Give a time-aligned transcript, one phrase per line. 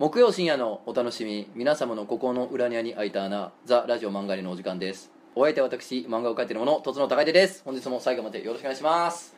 [0.00, 5.12] 木曜深夜のお楽しみ皆様の心の裏庭に開いた穴ザ・ラジオ漫画りのお時間です。
[5.36, 7.62] お相手は私漫画を描いている者とつの高出です。
[7.64, 9.36] 本日も最後までよろしくお願いします。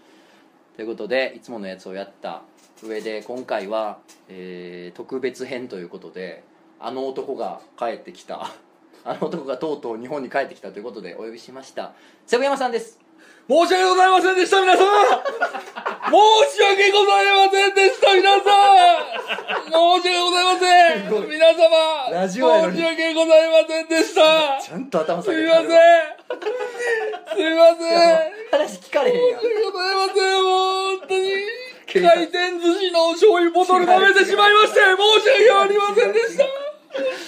[0.75, 2.41] ということでいつものやつをやった
[2.83, 3.99] 上で今回は、
[4.31, 6.43] えー特別編ということで
[6.81, 8.51] あの男が帰ってきた。
[9.05, 11.93] あの男がとうとう日本に帰ってきたということでお呼びしました。
[12.27, 12.99] 瀬山さんです。
[13.49, 14.83] 申し訳ございませんでした、皆様
[16.07, 16.15] 申
[16.51, 19.07] し訳ございませんでした、皆さん。
[19.67, 20.67] 申し訳ございませ
[20.99, 21.31] ん。
[21.31, 22.79] 皆様ラジオやのに。
[22.79, 24.61] 申し訳ございませんでした。
[24.61, 26.39] ちゃんと頭すみ下げてません。
[27.31, 28.19] すみません。
[28.51, 29.41] 話聞かれへんやん。
[29.41, 30.43] 申し訳ございません。
[30.43, 31.67] 本当に。
[31.87, 36.66] 回転寿司の醤油ボトル飲めてしまいまして申し訳ありませんでした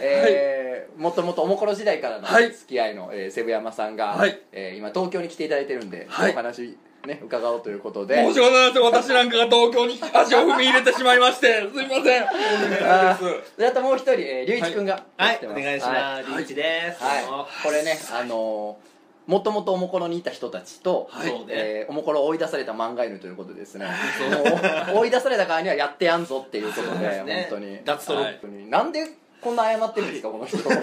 [0.00, 2.50] えーもともとおもころ時代からのはい。
[2.52, 4.40] 付き合いの、えー、セブ山さんが、はい。
[4.52, 6.32] えー今東京に来ていただいてるんで、はい。
[6.32, 8.16] お話ね伺おうということで。
[8.16, 12.24] 申し訳ございません私なんかが東京に足を踏み入れてしまいまして すみません。
[12.24, 15.36] あーであともう一人、えー、龍一君がはい。
[15.36, 16.28] 来てお願いします。
[16.28, 17.02] リーチです。
[17.02, 18.88] はい、どうもこれねあのー
[19.28, 21.28] もともとおもころにいた人たちと、はい。
[21.28, 21.44] そうね。
[21.48, 23.86] えーおもころを追い出された漫画犬ということでですね。
[24.88, 27.46] もう追い出された側にはやってやんぞっていうことでそうですね。
[27.50, 27.78] 本当に。
[27.84, 28.70] 脱トロ本当に。
[28.70, 29.06] なんで
[29.40, 30.58] こんな謝ってるんですかこの人。
[30.68, 30.76] な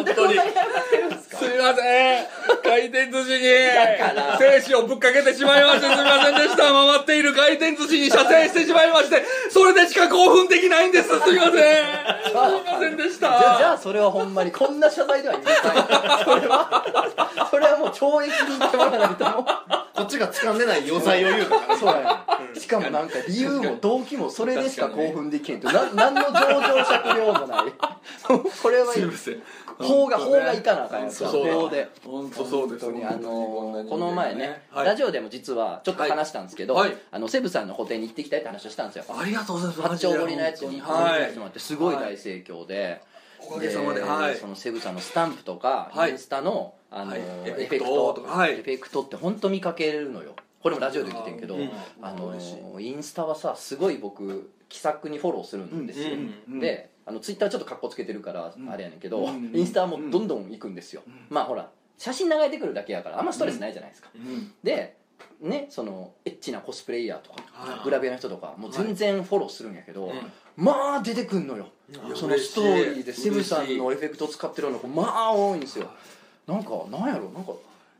[0.00, 0.54] んでこんな謝っ
[0.90, 2.26] てるんですかすみません。
[2.62, 4.38] 回転寿司に。
[4.38, 6.62] 精子をぶっかけてしまいましてすみませんでした。
[6.70, 11.08] 回っている回転寿司に射精してしまいましてそれでしか興奮できないんです。
[11.08, 12.14] すみません。
[12.24, 12.34] すみ
[12.72, 22.23] ませんでしじゃあじゃあたそれはほんまにこんな謝罪では許さないそれはそれはもう懲役に行ってもらわないとこっちが掴んでない余罪を言うのかなそうやね
[22.64, 27.72] しかもなんか理由も動機もそれでしか興奮できへんとな何の上場酌量もない。
[28.62, 29.42] これはすみません。
[29.78, 31.86] 法が法がいかなあかんやつ法で。
[32.02, 34.86] 本当そうです本当にあのーこの前ね、はい。
[34.86, 39.04] ラジオでも実はちょっと話したんですけど、あのセブさんの個展に行ってきたいって話をしたんですよ。
[39.08, 39.82] ありがとうございます。
[39.82, 43.02] 八丁堀のやつに行はいってもらってすごい大盛況で、
[43.40, 44.36] おかげさまではい。
[44.36, 46.12] そのセブさんのスタンプとか、はい。
[46.12, 51.70] インスタの、あのエフェクトエフェクトって本当見かけるのよこれもラジオで言ってんけど、うん。
[52.00, 56.16] あのーインスタはさすごい僕気さくにフォローするんですよ、
[56.58, 58.70] であのツイッターちょっとカッコつけてるからうん。
[58.70, 64.52] あれやねんけど、うんインスタはもうどんどん行くんですよ、まあほら写真流れてくるだけやからあんまストレスないじゃないですか、うん。
[64.62, 64.96] で
[65.42, 67.84] ねそのエッチなコスプレイヤーとか、はい。
[67.84, 70.12] グラビアの人とかもう全然フォローするんやけど、ん。
[70.56, 71.68] まあ出てくんのよ。
[71.92, 75.90] やそのストーリーでセブさんのエフェクト使ってるのがまあ多いんですよ。
[76.46, 77.52] なんかなんやろなんか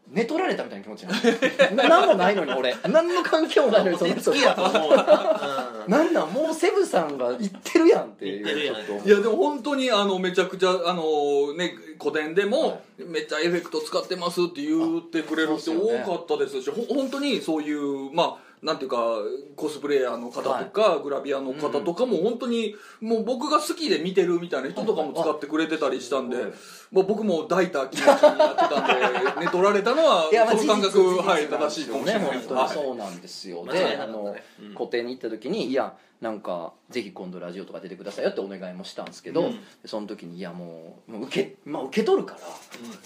[0.06, 2.76] 寝取られたみたいな気持ちになる何もないのに俺。
[2.88, 4.30] 何の関係もないのにその人。
[4.30, 5.86] 好きやと思うな。
[5.88, 8.44] なんなんもうセブさんが言ってるやんっていう。
[8.44, 18.96] 言ってるやんちょっと思ういやでも本当にあのめちゃくちゃあのね個展でも、はめっちゃエフェクト使ってますって言ってくれる人多かったですし、ほ本当にそういうまあなんていうか
[19.56, 26.52] コスプレイヤーの方とか、グラビアの方とかも本当にもう僕が好きで見てるみたいな人とかも使ってくれてたりしたんで、はい
[26.94, 28.86] まあ、僕も抱いた気持ちになってたん
[29.38, 32.30] で寝取られたのはその感覚はい正しいかもしれない。
[32.30, 32.68] ねです本当に。
[32.68, 34.74] そうなんですよ、であの、うん。
[34.74, 39.58] 個展に行った時にいやなんかぜひ今度ラジオとか出てくださいよってお願いもしたんですけど、うん。
[39.84, 42.40] その時にいやもうもう受け,、まあ、受け取るから、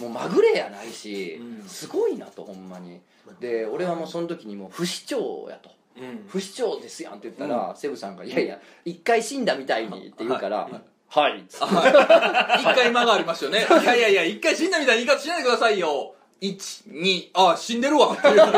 [0.03, 1.67] もうまぐれやないし、うん。
[1.67, 3.01] すごいなとほんまに。
[3.41, 5.71] で俺はもうその時にもう不死鳥やと。
[5.97, 6.25] うん。
[6.29, 10.69] 不死鳥ですやんって言ったら、セブさんが「いやいや一回死んだみたいに」って言うから
[11.09, 13.67] はい「はい」っつってはい一回間がありましたよね。
[13.83, 16.15] いやいやいや、一回死んだみたいな言い方しないでくださいよ。
[16.41, 18.39] 一、二、あ、死んでるわっていう。
[18.39, 18.49] はい。
[18.49, 18.53] あ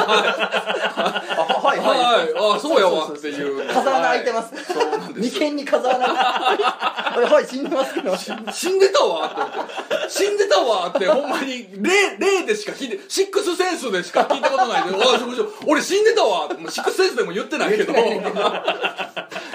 [1.64, 2.56] はいはいはい。
[2.56, 3.66] あ、そうやわっていう。
[3.68, 8.14] 風穴開いてます、そうなんです眉間に風穴がはい死んでますけど
[8.52, 10.10] 死んでたわって思って。
[10.10, 17.94] 死んでたわって、ほんまに、霊、霊でしか聞いて、シックスセンスでしか聞いたことないで、あ、そうそう俺死んでたわって、シックスセンスでも言ってないけど。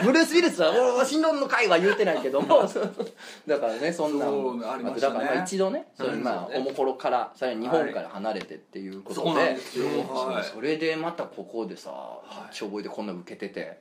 [0.05, 2.63] ブルース・ウィルスは「俺は死んどんのかい」は言うてないけども。
[3.47, 5.13] だからねそんなんそうありましたね。
[5.13, 9.85] だからまあ一度ねそまあおもころからさらに日本から離れてっていうことで、そうなんですよ。
[10.07, 10.43] そうはい。
[10.43, 11.91] それでまたここでさ
[12.25, 13.79] 八丁堀でこんな受けてて、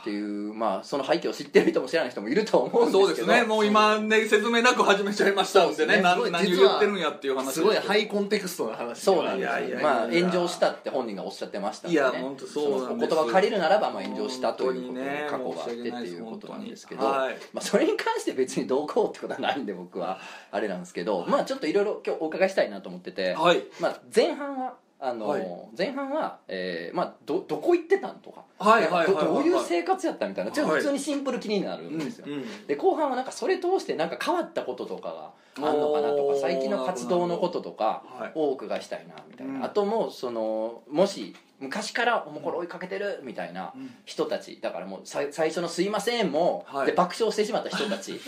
[0.00, 3.06] っていうまあその背景を知ってる人も知らない人もいると思うんですけど。
[3.06, 3.42] そうですね。
[3.44, 9.78] もう今ね、説明なく始めちゃいましたんでね、何言ってるんやっていう話すごいハイコンテクストな話そうなんですよ。
[9.80, 14.94] まあ炎上したって本人がおっしゃってましたんで、ね、いや本当そうなんですの言葉借りるならばまあ炎上したという
[15.30, 15.64] 過去が。
[15.64, 17.36] あってっていうことなんですけど、はい。
[17.52, 20.18] まあ、それに関して別にどうこうってことはないんで僕は
[20.50, 23.64] あれなんですけど、まあちょっといろいろ今日お伺いしたいなと思ってて、はい。
[23.80, 25.46] まあ、前半はあの、はい。
[25.76, 30.50] 前半は、えーまあ、どどこ行ってたんとか、はいはいはいはいどどういう生活やったみたいな。
[30.50, 30.80] ちょっとはい。
[30.80, 38.38] 普通にシンプル気になるんですよ、うんで後半はなんかそれ通してなんか変わったこととかがあんのかなとか最近の活動のこととかはい。
[38.38, 39.64] をお伺いしたいなみたいな、うん。
[39.64, 43.94] あともうそのもし昔からおもころ追いかけてるみたいなうん。
[44.04, 44.58] 人たち。
[44.60, 46.86] だからもうさ最初の「すいませんも」はい。
[46.86, 48.20] で爆笑してしまった人たち。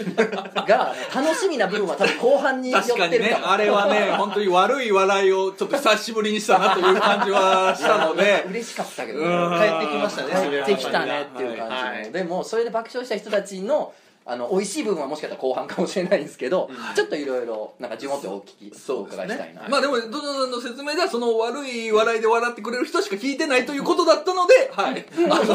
[0.66, 3.38] が楽しみな部分は多分後半に寄って確かにね。
[3.42, 8.44] あれはね 本当に悪い笑いをちょっと久しぶりにしたなという感じはしたので。
[8.48, 9.58] 嬉しかったけどうん。
[9.58, 12.12] 帰ってきましたね帰ってきたねっていう感じの、はい。
[12.12, 13.92] でもそれで爆笑した人たちの
[14.30, 25.06] あの美味しい部分はもしかしたら後半かもしれないんですけど、ちょっといろいろなんか順を追ってお聞きお伺いしたいな、まあでもドドさんの説明ではその悪い笑いで笑ってくれる人しか聞いてないということだったのではい。
[25.30, 25.54] あの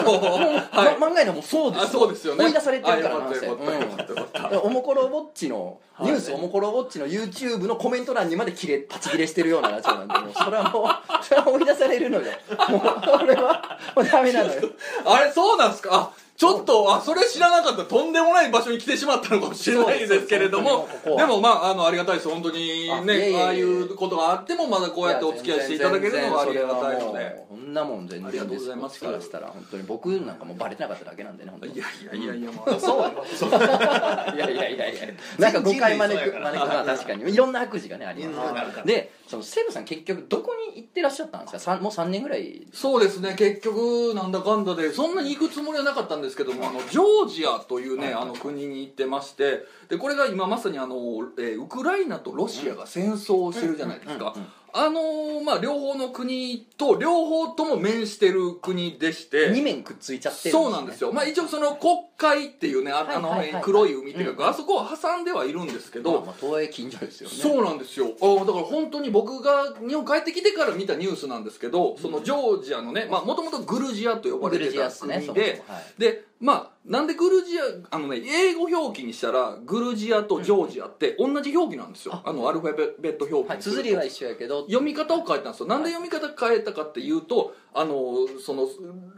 [0.71, 0.97] はい。
[0.99, 2.45] ま漫画のもそうですあそうですよね。
[2.45, 3.45] 追い出されてるからあなんせ。
[3.45, 4.61] よかったよかったよかったよかった。
[4.63, 6.11] おもころウォッチの、はい。
[6.11, 12.31] ニュースおもころウォッチの YouTube のコメント欄にまで切れパチ切れしてるようなラジオなんでもうそれはもうそれは追い出されるのよ。
[12.69, 14.61] もうこれはもうダメなのよ。
[15.05, 15.89] あれそうなんですか？
[15.93, 17.85] あちょっとあそれ知らなかった。
[17.85, 20.89] とんでもない場所に来てしまったのかもしれないですけれども。
[21.05, 22.29] でもまああのありがたいです。
[22.29, 28.99] 本当にねああいうことがあってもまだこうやってお付き合いしていただけるのはありがたいのでこんなもん全然ありがとうございます。
[28.99, 31.85] からしたら本当に僕なんかもうバレてなかっただけなんでねいや
[32.15, 33.11] いやいやいやまあそう。
[33.35, 35.01] そういやいやいやいや
[35.37, 37.31] なんか誤解招く招くまあ確かに。
[37.31, 38.85] いろんな悪事がねあります。
[38.87, 41.77] でその西武さん結局どこに行ってらっしゃったんですか？
[41.77, 42.65] もう3年ぐらい。
[42.73, 43.35] そうですね。
[43.37, 50.95] 結局なんだかんだでそんなに行くつもりはなかったんですけどもあのジョージアというねあの国に行ってましてでこれが今まさにあの、
[51.37, 54.35] えーウクライナとロシアが戦争をしてるじゃないですか
[54.75, 59.51] あのーまあ両方の国と両方とも面してる国でして。
[59.51, 67.35] 2面くっついちゃってるそうなんですよ、まあ、一応その国海っていうねああの黒い海っていうか、うんあそこは挟んではいるんですけど、まあまあ東映近所ですよね。
[67.35, 68.07] そうなんですよ。
[68.21, 75.61] あだから本当に僕が日本帰ってきてから見たニュースなんですけどそのジョージアのねもともとグルジアと呼ばグれてた国で
[75.97, 82.33] でまあなんでグルジアあのね英語表記にしたらグルジアとジョージアって同じ表記なんですよ、あ。
[82.33, 84.65] のアルファベット表記はい綴りは一緒やけど。
[84.65, 85.67] 読み方を変えたんですよ。
[85.67, 88.67] なんで読み方変えたかっていうとあのその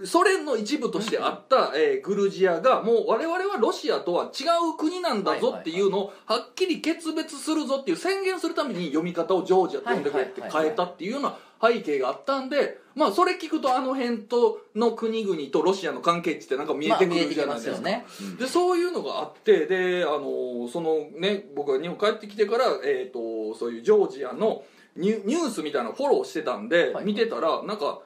[0.05, 18.05] ソ連の一部としてあった、えーグルジアがもう我々はロシアとは違う国なんだぞっていうのをはっきり決別するぞっていう宣言するために読み方をジョージアと呼んでくれって変えたっていうような背景があったんでまあそれ聞くとあの辺との国々とロシアの関係値ってなんか見えてくるじゃないですか、まあね。
[18.39, 24.63] でそういうのがあってであのそのね僕が日本帰ってきてから、えー、とそういうジョージアの
[24.95, 27.05] ニュニュースみたいなのフォローしてたんで、はい。
[27.05, 27.99] 見てたらなんか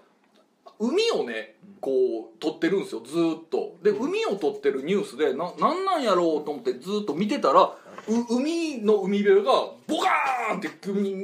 [0.79, 3.75] 海をねこう撮ってるんですよずーっと。
[3.83, 9.51] で海を撮ってるニュースでななんなんやろうと思ってずーっと見てたらう海の海辺が
[9.87, 10.69] ボカーンって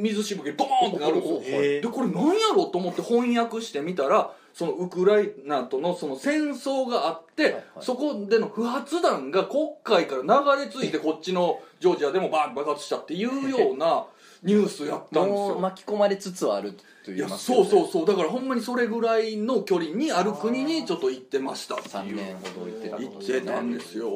[0.01, 1.59] 水しぶきボーンってなるんですよ。
[1.81, 7.63] でこれ何やろうと思って翻訳してみたらそのウクライナとのその戦争があって、はいはい。
[7.81, 14.05] そこでの不発弾が黒海から流れ着いてこっちのジョージアでもバーン爆発したっていうような
[14.43, 15.55] ニュースやったんですよ。
[15.59, 17.69] 巻き込まれつつあると言いいやますよね。
[17.69, 18.05] そうそうそう。
[18.05, 22.15] だからほんまにそれぐらいの距離にある国にちょっと行ってましたって3いう。
[22.15, 24.11] 年ほど行ってた行ってたんですよ。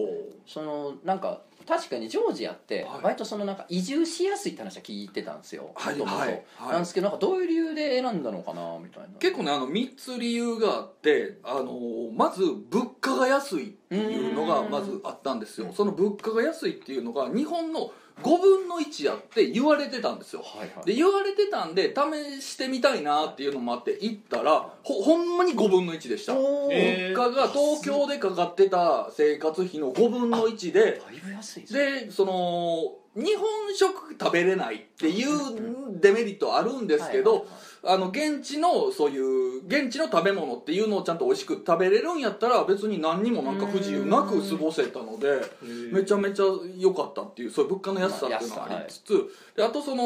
[0.48, 3.04] そのなんか確かにジョージアってはい。
[3.04, 5.70] 割とそのなんか移住しやすいって話は聞いてたんですよ。
[5.76, 6.72] はいはいはい。
[6.72, 9.10] なんですけどなんかどういう理由で選んだのかなみたいな。
[9.20, 11.80] 結構ねあの3つ理由があってあの
[12.12, 15.72] まず物価が安いっていうのがまずあったんですよ。
[15.72, 17.92] その物価が安いっていうのが日本の
[18.24, 20.42] 5分の1やって言われてたんですよ。
[20.42, 20.86] はいはい。
[20.86, 26.34] で言われてたんで試してみたいなっていうのもあって行ったらほほんまに5分の1でした。
[26.34, 45.42] 物価が東京でかかってた生活費の5分の1でだいぶ安いでその日本食食べれないっていうデメリットあるんですけど、はいはいはいあの現地のそういう現地の食べ物っていうのをちゃんと美味しく食べれるんやったら別に何にもなんか不自由なく過ごせたので
[45.92, 46.44] めちゃめちゃ
[46.78, 50.04] 良かったっていうそういう物価の安さっていうのがありつつ、であとその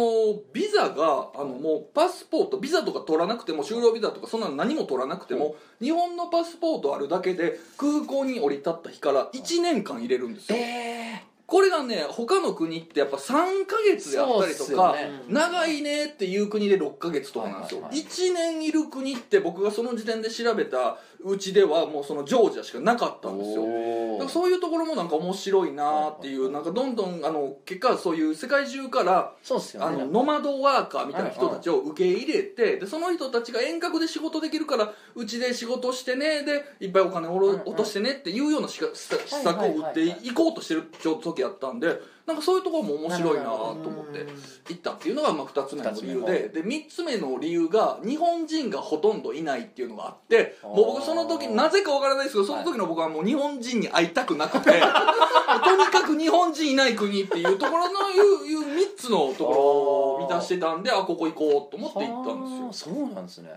[0.53, 15.11] ビザがあのもうパスポートビザとか取らなくても就労ビザとかそんなの何も取らなくても、日本のパスポートあるだけで空港に降り立った日から1年間入れるんですよ、えこれがね他の国ってやっぱ3ヶ月であったりとか、ね。
[15.27, 23.63] 長いねっていう国で6ヶ月とかなんですよ、はいはいはい1年いる国って僕がその時点で調べたうちではもうそのジョージアしかなかったんですよ。
[24.13, 29.95] だからそういうところもなんか面白いなっていうなんかどんどんあの結果そういう世界中からそうっすよね。
[29.95, 40.83] あのノマドワーカーみたいな人たちを受け入れてでその人たちが遠隔で仕事できるからうちで仕事してねでいっぱいお金を落としてねっていうようなしか施施策を打っていこうとしてる
[41.21, 44.25] 時やったんでなんかそういうところも面白いなと思って
[44.69, 46.49] 行ったっていうのがまあ2つ目の理由二で。
[46.49, 54.69] で3つ目の理由が日本人がほとんどいないっていうのがあってもう僕その時なぜかわからないですけどその時の僕はもう日本人に会いたくなくて
[55.63, 59.59] とにかく日本人いない国っていうところのいういう3つのところ
[60.15, 62.63] を満たしてたんであここ行こうと思って行ったんですよ。
[62.63, 63.49] はあそうなんですね。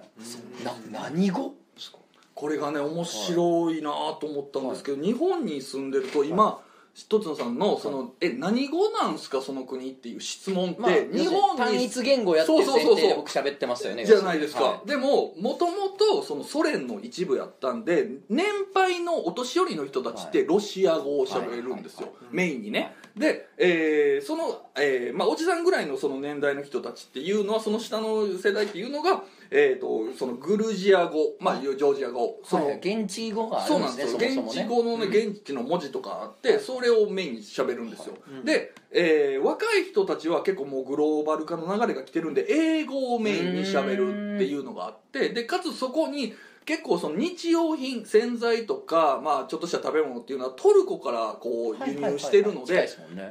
[0.64, 1.98] な何語ですか？
[2.34, 6.60] これがね面白いなと思ったんですけど、日本に住んでると今、
[6.96, 12.96] 一つのさんのその、え何語なんすかその国っていう質問って、まあ日本に単一言語やってそうそうそうそう。
[12.96, 22.94] 提で僕喋ってましたよねじゃないですか、はでももともとそのソ連の一部やったんで年配のお年寄りの人たちってロシア語を喋れるんですよ、メインにね。
[23.14, 32.40] で、えーその、えーまあ、おじさんぐらいのその年代の人たちっていうのはその下の世代っていうのが、えー、とそのグルジア語、まあ、ジョージア語。
[32.44, 34.18] その、はい現地語があるそうんなんですよ。
[34.18, 34.62] ですねそもそもね。
[34.62, 38.44] 現地語のね、現地の文字とかあって、それをメインに喋るんですよ、うん。
[38.44, 46.34] で、えー若い人たちは結構もうグローバル化の流れが来てるんで英語をメインに喋るっていうのがあってでかつそこに
[46.64, 52.88] 結構その日用品洗剤とか、まあ、ちょっとした食べ物っていうのはトルコからこう輸入してるので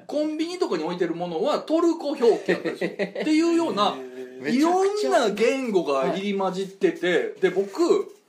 [0.07, 2.95] コンビニとかに置いてるものはトルコ表記だったりする っ
[3.25, 7.79] ていうようなめいろんな言語が入り混じってて、で僕、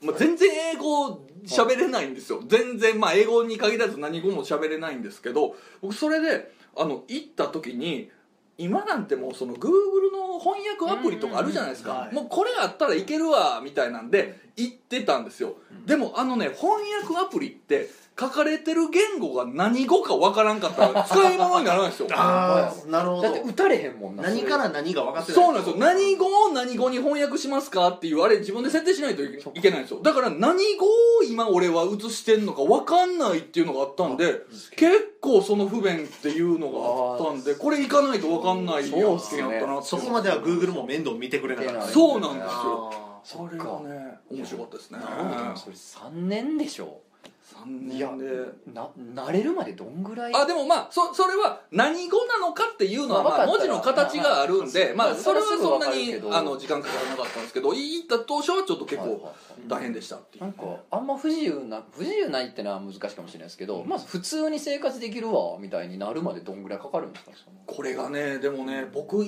[0.02, 2.42] まあ、全然英語喋れないんですよ。
[2.46, 8.10] 全然まあ英語に限らず何語も喋れないんですけど僕それであの行った時に
[8.58, 9.70] 今なんてもうその Google
[10.12, 12.08] の翻訳アプリとかあるじゃないですか。
[12.12, 15.56] もうこれあったらいけるわみたいなんで行ってたんですよ。
[15.86, 22.08] でもあのね翻訳アプリって書かれてる言語が何語かわからんかったら 使い物にならないんですよ。
[22.12, 23.22] ああなるほど。
[23.22, 24.22] だって打たれへんもんな。
[24.22, 25.42] 何から何が分かってない。
[25.42, 25.76] そうなんですよ。
[25.76, 30.00] 何語を何語に翻訳しますかっていうあれ自分で設定しないといいけないんですよ。
[30.02, 34.42] だから何語を今俺は映してんのか分かんないっていうのがあったんで
[34.76, 36.70] 結構その不便っていうの
[37.18, 39.42] があったんでこれ行かないと分かんないやそうっすね。
[39.42, 41.82] つやったなってそこまでは Google も面倒見てくれなかった。
[41.88, 42.90] そうなんですよ。
[42.92, 44.18] あそれがね。
[44.30, 44.98] 面白かったですね。
[44.98, 47.00] なるほどそれ3年でしょ
[47.46, 48.26] 3いや年で
[48.74, 48.88] な
[49.24, 50.32] 慣れるまでどんぐらい？
[50.34, 59.32] あでもまあそそれは何語なのかっていうのは、まあ、文字の形があるんで、まあ、まあそれはそんなにあの時間かからなかったんですけど行った当初はちょっと結構
[59.68, 60.44] 大変でしたっていう。
[60.44, 67.30] なんかあんま不自由な不自由ないってのは難しいかもしれないですけど、まず普通に生活できるわみたいになるまでどんぐらいかかるんですか？
[67.66, 69.18] これがねでもね僕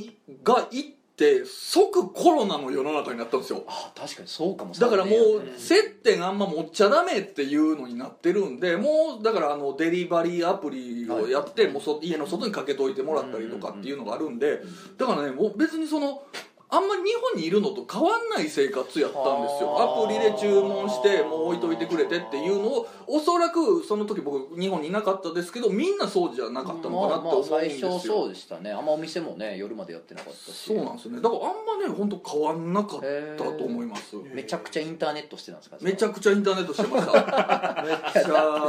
[0.42, 3.64] が行って即コロナの世の中になったんですよ。
[3.66, 14.60] あ確かにそうかもだからも3う接点あんま持っちゃダメっていうのになってるんでもうだからあのデリバリーアプリをやってもうそ家の外にかけといてもらったりとかっていうのがあるんで
[14.96, 16.22] だからねもう別にその
[16.70, 19.74] あんまり日本にいるのと変わんない生活やったんですよ。
[19.80, 29.56] アプリで注文してもう置いといてくれてっていうのをおそらくその時僕日本にいなかったですけどみんなそうじゃなかったのかなって思うんですよ、まあ、まあ最初そうでしたねあんまお店もね。
[29.56, 31.22] 夜までやってなかったしそうなんですよね。
[31.22, 33.00] だからあんまね本当変わんなかっ
[33.36, 34.16] たと思います。
[34.34, 38.22] めちゃくちゃインターネットしてたんですかめちゃくちゃインターネットしてましためっちゃ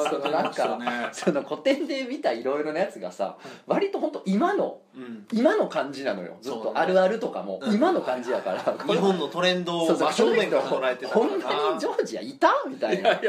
[0.09, 1.09] そのなんかね。
[1.11, 3.37] その古典で見たいろいろなやつがさ
[3.67, 6.37] 割と本当今のうん今の感じなのよ。
[6.41, 7.59] ずっとあるあるとかも。
[7.61, 7.73] うん。
[7.73, 8.59] 今の感じやから。
[8.87, 13.19] 日本のトレンドを真正面から捉えてたからまにジョージアいたみたいな。
[13.19, 13.27] め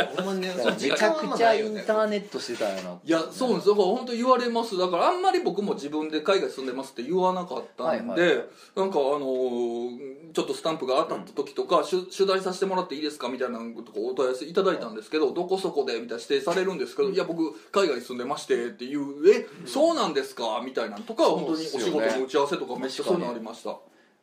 [0.77, 2.99] ちゃくちゃインターネットしてたよな。
[3.05, 4.79] いやそうなんですだから本当言われます。
[4.79, 8.47] だからあんまり僕も自分で海外住んでますって言わなかったんで、はいはいはい。
[8.77, 23.77] なんかあのーちょっとスタンプが当たった時とか、しゅ取材させてもらっていいですかみたいなことをお問い合わせいただいたんですけど、どこそこでみたいな指定されるんですけど、いや僕海外に住んでましてっていうえ、そうなんですかみたいなのとか本当にお仕事の打ち合わせとかめっちゃそういうのありました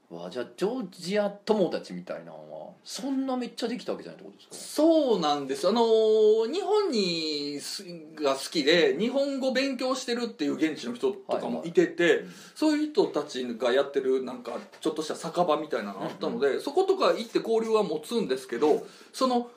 [0.10, 4.84] わじゃあジョージア友達みたいなのはそんなめっちゃできたわけじゃないってことですか？
[4.84, 5.68] そうなんです。
[5.68, 7.84] あのー日本にす
[8.16, 12.24] が好きで日本語勉強してるっていう現地の人とかもいてて、
[12.56, 19.50] そういう人たちがやってるなんかちょっとした酒場みたいなのがあったので、そことか行って交流は持つんですけどその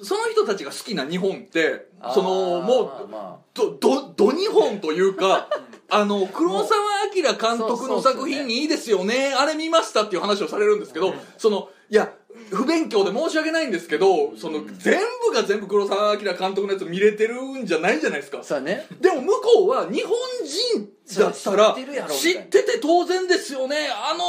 [0.00, 5.48] その人たちが好きな日本ってそのもうまどどど日本というか
[5.88, 6.80] あの黒澤
[7.14, 9.34] 明監督の作品いいですよね。
[9.36, 12.12] あれ見ましたっていう話をされるんですけど、そのいや
[12.50, 18.42] 不勉強で申し訳ないんですけどその全部が全部黒澤明監督のやつ見れてるんじゃないじゃないですか。
[18.42, 18.86] そうやね。
[19.00, 20.14] でも向こうは日本
[20.44, 21.76] 人だったら
[22.08, 23.76] 知っててて当然ですよね。
[23.88, 24.24] あの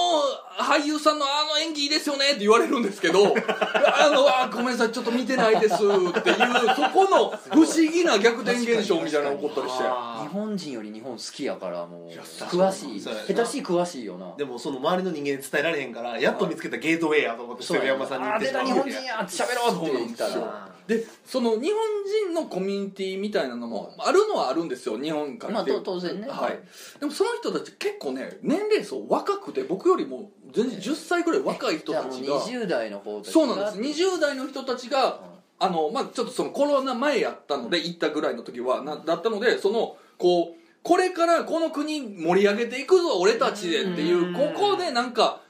[0.63, 2.31] 俳優さんのあの演技いいですよね。
[2.31, 5.75] って言われるんですけど あのあごめんなさいちょっと見てないです。
[5.75, 5.88] っていう
[6.75, 9.84] そこの 不思議な逆転現象みたいなの起こったりして。
[9.84, 14.34] 日本人より日本好きやからもうや詳しい下手しい詳しいよな。
[14.38, 18.65] でもその周りの人間に伝えられへんからやっと見つけたゲートウェイやと思ってそうやセル山さんに言あってしまう。
[18.65, 20.77] 出た日本人やって喋ろうって言ったら。
[20.88, 21.81] でその日本
[22.29, 25.53] 人のコミュニティみたいなのもあるのはあるんですよ日本から。
[25.53, 26.27] まあ当然ね。
[26.29, 26.60] はい、
[27.00, 34.04] でもその人たち結構ね年齢層若くて僕よりも全然10歳ぐらい若い人たちが20代の方たちそうなんです。
[34.04, 35.22] 20代の人たちが
[35.60, 44.34] あの、まあ、ちょっとそのコロナ前やったので行ったぐらいの時はなだったのでそのこうこれからこの国盛り上げていくぞ俺たちでっていううん。
[44.34, 45.42] ここでなんか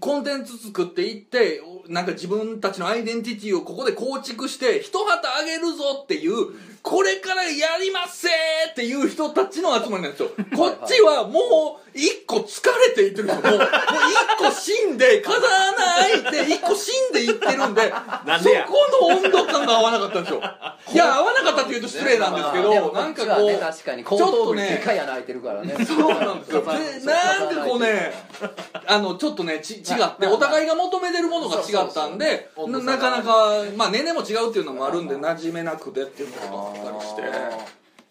[0.00, 10.30] コンテンツ作っていってなんか自分たちのアイデンティティをここで構築して一旗あげるぞっていうこれからやりますせーっていう人たちの集まりなんですよ。
[10.54, 17.90] こっちはもう一個疲れていってるんですよもうもう一個死んで風穴開いて一個死んでいってるんで
[18.24, 18.64] なんでや。
[18.66, 20.38] そこの温度感が合わなかったんですよ。
[20.94, 25.74] いや合わなかったって言うと失礼なんですけど、もなんかこっちはねこう確かに後ちょっ頭部にとねでかい穴開いてるからね。
[25.84, 26.62] そうなんですよ。
[27.00, 28.12] でなんかこうね
[28.86, 32.84] あのちょっとねち違ってお互いが求めてるものが違ったんでそうそうそう。
[32.84, 37.22] ななかなかまあ年齢も違うっていうのもあるんで馴染めなくてっていうのがあったりして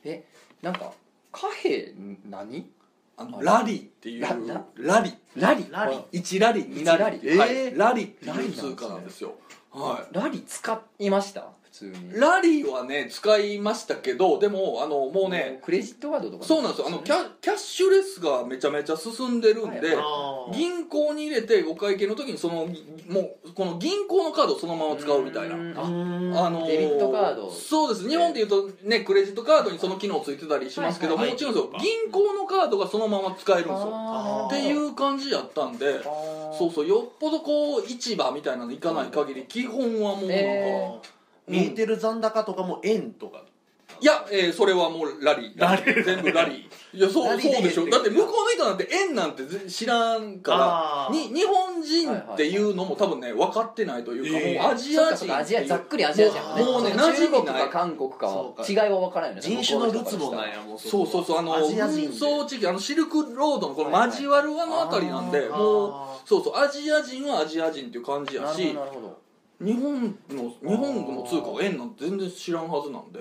[0.03, 0.24] え
[0.62, 0.91] なんか
[1.31, 1.93] 貨幣
[2.29, 2.69] 何？
[3.17, 4.22] あのラリーっていう。
[4.22, 6.84] ラララリラリラリ1ラリー。
[6.84, 7.55] 2ラリ一ラリはい。
[7.55, 7.77] えー。
[7.79, 8.69] ラリっていうラリなんですね。
[8.72, 9.36] 通貨なんですよ。
[9.72, 11.41] はラリ使いました？
[11.63, 11.91] 普通に。
[11.91, 16.88] いラリーはね使いましたけどでもあのもうねクレジットカードとかそうなんですよ。
[16.88, 22.67] あのキャキャッシュレスがめちゃめちゃ進んでるんで、はい銀行に入れてお会計の時にその
[23.10, 25.55] もうこの銀行のカードをそのまま使うみたいな。
[25.55, 27.51] あのーデビットカード。
[27.51, 31.72] そうです日本でいうとねクレジットカードにその機能ついてたりしますけど、はいはいもちろんですよ。
[31.79, 34.48] 銀行のカードがそのまま使えるんですよ。
[34.48, 36.01] っていう感じやったんで
[36.58, 41.00] そうそうよっぽどこう市場みたいなの行かない限り基本はもうなんか、え
[41.48, 43.44] 見えてる残高とかも円とか。
[44.02, 45.62] いや、えーそれはもうラリー。
[45.62, 46.04] ラリー。
[46.04, 46.98] 全部ラリー。
[46.98, 47.90] いやそうラリーでそうでしょ。
[47.90, 51.14] だって向こうの人なんて円なんてぜ知らんからあー。
[51.14, 56.64] に日本人っていうのも多分ね分かってないというか、えーもうアジそっア人かそっかアジアざっくりアジア人やね。
[56.64, 57.44] もうねその中馴染みない。
[57.46, 58.70] 国か韓国かそうか。
[58.70, 69.25] 違いは分からんよね人種のるつぼ向こうなんやもうそうそうそうあのア紛ジア人で争地域あのシルクロードのこの交わる輪のあたりなんで、はいはいもうあそうそうアジア人はアジア人っていう感じやしなるほどなるほど
[69.61, 73.20] 日本の日本の通貨が円なんて全然知らんはずなんで。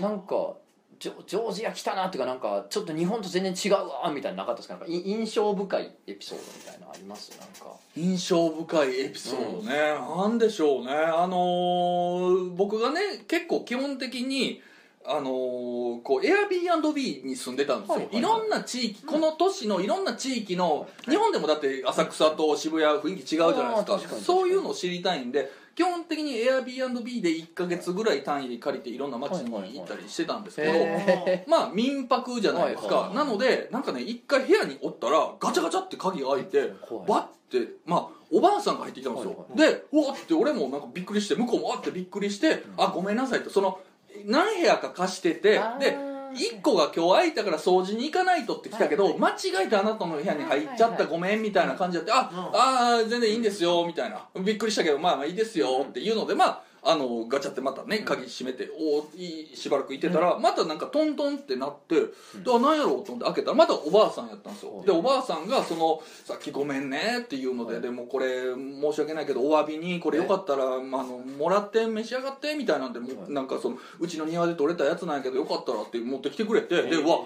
[0.00, 0.54] なんか
[0.98, 4.74] ジョジョージア来たなっていうかなんかちょっと日本と全然違うわみたいなのなかったですか？
[4.74, 7.30] なんかい印象深いエピソードみたいなのあります？
[7.38, 7.76] なんか。
[7.96, 10.92] 印象深いエピソードね、なんでしょうね。
[10.92, 14.62] あのー僕がね結構基本的に
[15.06, 18.18] あのーこう Airbnb に住んでたんですよ、はいはいはい。
[18.18, 24.16] いろんな地域この都市のいろんな地域の日本でもだって浅草と渋谷雰囲気違うじゃないですか。
[24.16, 33.16] そういうのを知りたいんで基本的に Airbnb で1か月ぐらい単位で借りていろんな街に行ったりしてたんですけど、へまあ民泊じゃないですか、はいはい。
[33.16, 36.72] なのでなんかね一回部屋におったらガチャガチャって鍵開いて
[37.08, 43.78] バッてまあおばあさんが入ってきたんですよ、はいでうわって俺もなんかびっくりして向こうもわってびっくりして、あごめんなさいってその
[44.24, 45.96] 何部屋か貸しててで
[46.34, 49.18] 1個が今日空いたから掃除に行かないとって来たけど、はい。
[49.18, 49.34] 間違
[49.66, 51.06] えてあなたの部屋に入っちゃった、はいはいはい。
[51.06, 54.26] ごめんみたいな感じであ、うんあー全然いいんですよみたいな。
[54.42, 62.06] びっくりしたけどまあまあいいですよっていうのでまああのガチャってまたね鍵閉めておいいしばらくいてたら、またなんかトントンってなって、で
[62.46, 64.82] あ何やろうと思って開けたらまたおばあさんやったんですよ、う。
[64.82, 77.20] んでおばあさんがその「さっきごめんね」っていうので、でもこれ申し訳ないけどお詫びにこれよかったら、まあ、あのもらって召し上がってみたいなんで、なんかそのうちの庭で採れたやつなんやけどよかったらって持ってきてくれて、でうわ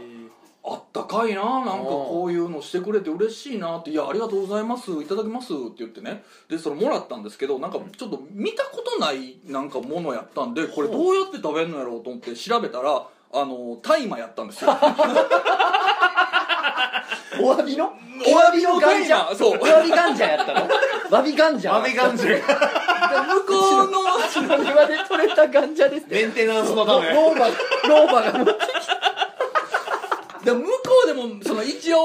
[0.70, 6.22] あったかいななんかこういうのしてくれて嬉しいなって「いやありがとうございますいただきます」って言ってね。
[6.48, 13.02] でそれもらったんですけどなんかちょっと見たことないなんかものやったんでこれどうやって食べるのやろうと思って調べたら
[13.32, 14.70] あの大麻やったんですよ。
[17.40, 17.86] お詫びの？
[17.86, 17.90] お
[18.40, 19.58] 詫びのガンジャそう。
[19.58, 20.68] お詫びガンジャやったの？
[21.10, 23.54] わびガンジャ豆ガンジャが向こ
[23.84, 27.48] うの庭で採れたガンジャですメンテナンスのためローバ
[27.88, 28.52] ローバが持って
[30.48, 30.68] で向こ
[31.04, 31.98] うでもその一応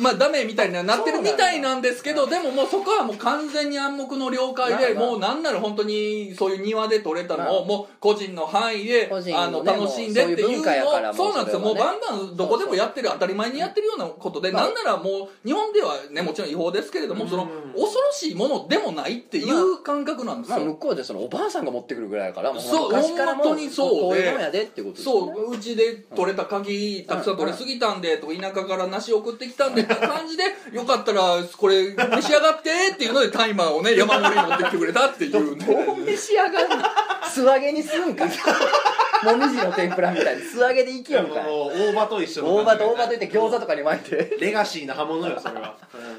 [0.00, 7.80] まあダメみたいにはなってるみたいなんですけどでももうそこはもう完全に暗黙の了解でもうなんなら本当にそういう庭で撮れたのをまあ。
[7.80, 11.60] もう個人の範囲であの楽しんでっていうもうそうなんですよ。
[11.60, 24.00] もうバンバンどこでもやってる当たり前にやってるようなことでまあなんならもう日本ではねもちろん違法ですけれどもそのうん恐ろしいものでもないっていう感覚なんですまあ、よ向こうでそのおばあさんが持ってくるぐらいやからもそう昔からも本当にそうで。
[24.00, 25.32] こういうもんやでってことですよね。
[25.34, 35.64] そううちで取れた柿たくさん取れすぎたんでと田舎から梨送ってきたんでって感じで よかったらこれ召し上がってっていうのでタイマーをね山盛り持ってきてくれたっていうね。
[35.86, 36.84] どう召し上がるの
[37.28, 38.26] 素揚げにすんか。
[39.24, 44.36] もみじの天ぷらみたいに素揚げでいきよんかいもう大葉と一緒の大葉と大葉といって餃子とかに巻いて。
[44.40, 45.76] レガシーな刃物よそれは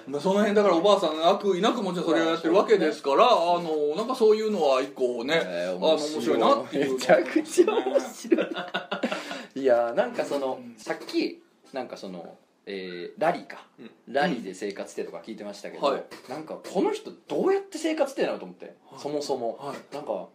[0.07, 3.27] まあその辺だからおばあさん悪意なくもちろんそれをやってるわけですから あ
[3.59, 6.87] のなんかそういうのは一個ね、えーあの面白いなっていう。
[6.87, 8.47] のめちゃくちゃ面白い。
[9.55, 11.41] いやなんかそのさっき
[11.73, 12.35] なんかその、
[12.65, 13.65] えーラリーか、
[14.07, 16.03] ラリーで生活ってとか聞いてましたけど、はい。
[16.29, 19.95] なんかこの人どうやって生活ってなのと思って、そもそも、はい。
[19.95, 20.27] なんか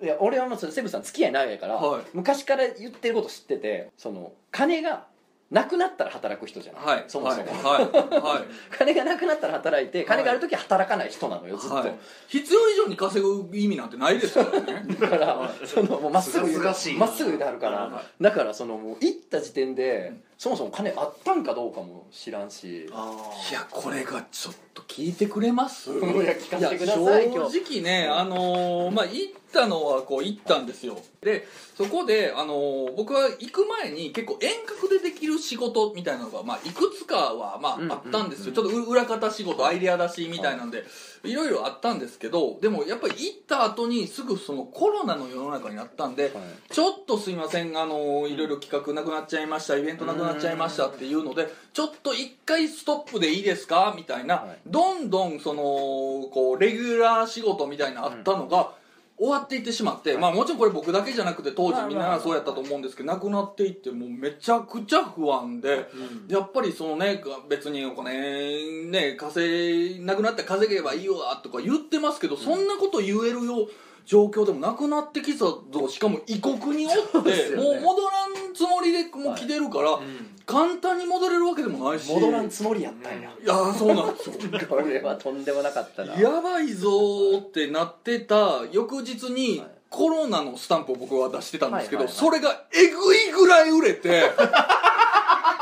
[0.00, 2.02] いや俺はもうそのセブさん付き合い長いから、はい。
[2.12, 5.06] 昔から言ってること知っててその金が
[5.50, 7.04] なくなったら働く人じゃない、はい。
[7.08, 7.84] そもそも、はい。
[7.84, 8.42] はい、はい。
[8.76, 11.94] 金がなくなったら働いて金がある時は働かない人なのよずっと、はい、
[12.28, 14.84] 必要以上に稼ぐ意味なんてないですからね。
[15.00, 22.88] だからそのもうまっすぐ言うすがすがしいまっすぐ言うてはるから、はだからそのもう行った時点で、そもそも金あったんかどうかも知らんし。
[22.92, 23.12] あ
[23.50, 25.90] いやこれがちょっと聞いてくれます？
[25.90, 26.00] いや
[26.34, 30.96] 聞かせてくださいや正直ねあのーまあ行ったのはこう行ったんですよ。
[31.20, 31.44] で
[31.76, 40.82] そこであのー僕は行く前に結構遠隔でできる仕事みたいなのが、まあ、いくつかは、まあうんあったんですよ、ちょっと裏方仕事アイデア出しみたいなんで、い
[41.22, 46.32] ろいろあったんですけどでもやっぱり行った後にすぐそのコロナの世の中になったんで、
[46.70, 53.94] ちょっとすいませんあのいろいろ企画なくなっちゃいましたイベントなくなっちゃいましたっていうのでちょっと一回ストップでいいですか？
[53.96, 54.58] みたいな、はい。
[54.66, 58.72] どんどんそのこうレギュラー仕事みたいなのあったのが、
[59.18, 65.88] 終わっていってしまって、まあもちろんこれ僕だけじゃなくて当時みんなそうやったと思うんですけどなくなっていってもうめちゃくちゃ不安で。
[66.28, 73.68] やっぱりそのね別にお金ね稼いなくなって稼げばいいわとか言ってますけど、そんなこと言えるよ
[74.08, 75.62] 状況でもなくなってきたぞ。
[75.90, 76.92] しかも異国におっ
[77.22, 77.62] て、ね。
[77.62, 80.00] もう戻らんつもりでもう来てるから、
[80.46, 82.10] 簡単に戻れるわけでもないし。
[82.10, 84.34] 戻らんつもりやったんや、いやーそうなんですよ。
[84.66, 86.18] これはとんでもなかったな。
[86.18, 89.68] やばいぞーってなってた翌日にはい。
[89.90, 92.14] コロナのスタンプを僕は出してたんですけど、はいはい。
[92.14, 94.08] それがえぐいぐらい売れて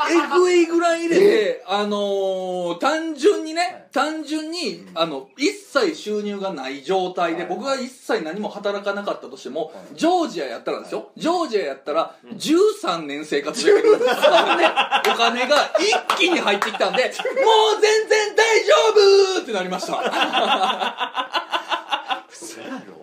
[0.09, 7.49] えぐいぐらい売れて、あのー単純にね、はい単純に、あの一切収入がない状態で、はい。
[7.49, 9.95] 僕が一切何も働かなかったとしても、はい。
[9.95, 13.95] ジョージアやったらですよ、ジョージアやったら13年生活できる。
[13.97, 17.09] お金が一気に入ってきたんで も
[17.77, 18.73] う全然大丈
[19.37, 19.93] 夫ってなりました。
[22.29, 22.96] そやろ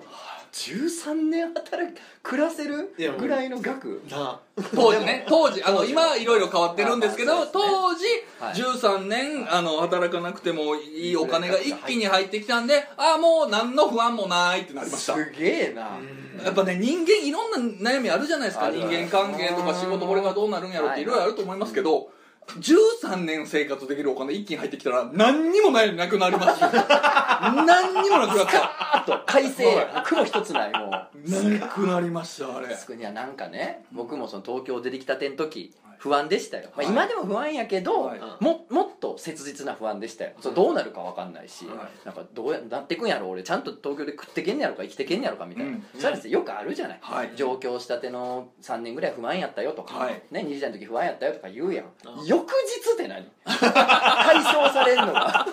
[0.55, 4.01] 13年働き暮らせるぐらいの額？
[4.09, 4.39] な。
[4.73, 5.27] 当時ね。
[5.29, 8.05] 当時あの今いろいろ変わってるんですけどまあまあ当時
[8.39, 8.55] はい。
[8.55, 15.15] 13年あの働かなくてもいいお金が一気に入ってきたんでああもう何の不安もないってなりました。
[15.15, 15.99] すげえな。
[16.45, 18.71] やっぱね人間いろんな悩みあるじゃないですか。
[18.71, 22.11] 人間関係とか仕事これがどうなるんやろっていろいろあると思いますけど
[22.47, 26.71] 13年生活できるお金一気に入ってきたら何にもないなくなりますよ。
[27.65, 28.97] 何にもなくなった。
[28.99, 31.59] あと快晴雲一つないもう。
[31.59, 32.67] なくなりましたあれ。
[32.69, 36.87] いやなんかね僕もその東京出てきたての時はい不安でしたよ、まあ、はい。
[36.93, 38.21] 今でも不安やけど、はい。
[38.39, 40.33] ももっと切実な不安でしたよ。
[40.39, 41.77] そうどうなるか分かんないし、はい。
[42.05, 43.43] なんかどうやなってくんやろ俺。
[43.43, 45.85] ちゃんと東京で食ってけんねやろか生きてけんねやろかみたいな、うん。
[45.99, 47.33] そういうのってよくあるじゃない、はい。
[47.37, 50.23] 上京したての3年ぐらい不安やったよとか、はい。
[50.31, 51.87] ね、20代の時不安やったよとか言うやん。
[51.87, 51.89] う
[52.23, 53.27] ん翌日って何？
[53.47, 55.47] 解消されんのが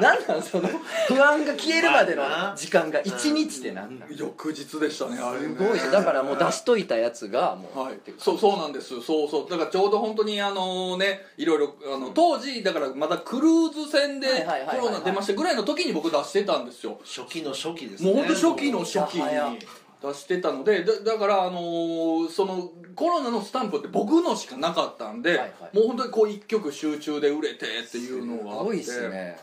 [0.00, 0.68] なんなんその
[1.08, 2.24] 不安が消えるまでの
[2.56, 4.16] 時間が1日ってなんなん。
[4.16, 5.46] 翌日でしたねあれね。
[5.46, 9.00] すごいですだからもう出しといたやつがもう、はい、そうそうなんです。
[9.00, 9.50] そうそう。
[9.50, 16.98] だからちょうど本当にあのねいろいろあの当時だからまだクルーズ船ではいはいはいはいコロナ出ましたぐらいの時に僕出してたんですよ。
[17.04, 19.58] 初期の初期ですねもう本当初期の初期に
[20.02, 25.76] 出してたのでだだからあのーそのコロナのスタンプって僕のしかなかったんで、はいはい。
[25.76, 28.82] もう本当にこう一曲集中で売れてっていうのがあって。
[28.82, 29.38] すごいっすね。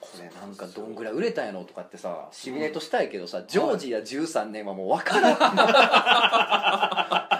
[0.00, 5.34] これなんかどんぐらい売れたんやろとかってさシミュレートしたいけどさ、ジョージア13年はもう分からん。
[5.34, 6.87] で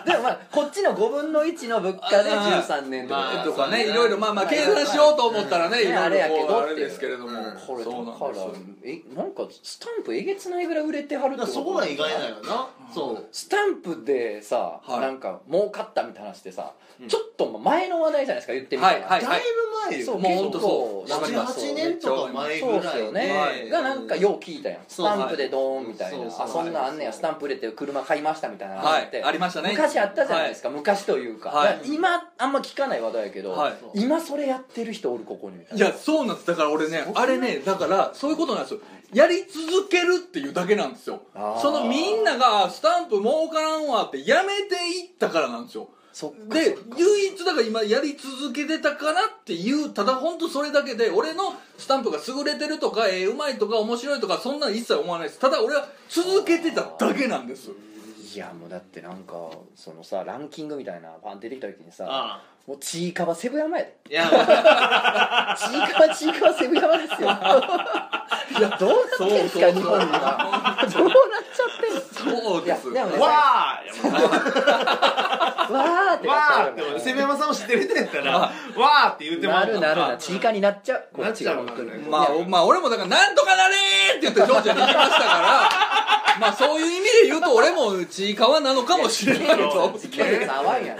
[0.08, 3.88] でもまあこっちの5分の1の物価で13年とか、まあとかね。
[3.88, 6.56] いろいろまあまあ計算しようと思ったらねいろいろあれやけどこう。
[6.62, 7.28] あれですけれども。
[7.28, 7.58] うん。
[7.66, 8.48] これだから
[8.84, 13.28] えなんかスタンプえげつないぐらい売れてはるってことそこが意外だよなそう。
[13.32, 15.00] スタンプでさ、はい。
[15.00, 17.08] なんか儲かったみたいな話ってさ、うん。
[17.08, 20.06] ちょっと前の話題じゃないですか言ってみたら、はいはいだいぶ前よ。
[20.06, 21.08] そうもう本当そう。
[21.08, 24.80] 結構なんか78年とか前そうぐらいでっすよね、はいがなんかよう聞いたやん。
[24.88, 27.12] スそうタンプでドーンみたいな、そうそうあそんなんあんねや。
[27.12, 29.28] スタンプ売れて車買いましたみたいなのあって、はい。
[29.28, 29.70] ありましたね。
[29.70, 31.80] 昔あったじゃないですか、昔というか,、はい。
[31.84, 33.74] 今あんま聞かない話題やけど、はい。
[33.94, 35.86] 今それやってる人おるここにみたいな。
[35.86, 36.46] いやそうなんです。
[36.46, 38.80] だから俺ねあれねだからそういうことなんですよ
[39.12, 41.22] やり続けるっていうだけなんですよ。
[41.62, 45.88] そのみんながスタンプ儲からんわってやめていったからなんですよ。
[46.48, 55.38] で唯一だから今やり続けてたからっていうただ本当それだけで俺のスタンプが優れてるとかえーうまいとか面白いとかそんなの一切思わないです。
[55.40, 57.70] ただ俺は続けてただけなんです。
[58.34, 59.34] いやもうだってなんか
[59.74, 63.94] そのさランキングみたいなパン出てきた時にさあもうちいかわセブ山やで。
[63.94, 64.28] あいや。
[65.56, 67.28] ちいかわちいかわセブ山ですよ。
[68.58, 70.04] いやどうなってんすか日本今
[70.92, 71.12] どうなっ
[71.50, 72.90] ちゃってんすそうです。
[72.90, 78.40] いやでもねわー ーってなっちわゃうーって俺セブ山さんも知ってる人やったらあ。
[78.40, 80.16] わーって言ってもらなるなるな。
[80.16, 81.08] ちいかになっちゃう。
[81.12, 81.54] こっちが。
[81.54, 85.70] なっちゃう本当にまあ、おまあ俺もだからなんとかなれーって言ってジョージアに行きましたから
[86.40, 90.98] まあそういう意味で言うと俺もちいかわなのかもしれないとキャベツ甘いやん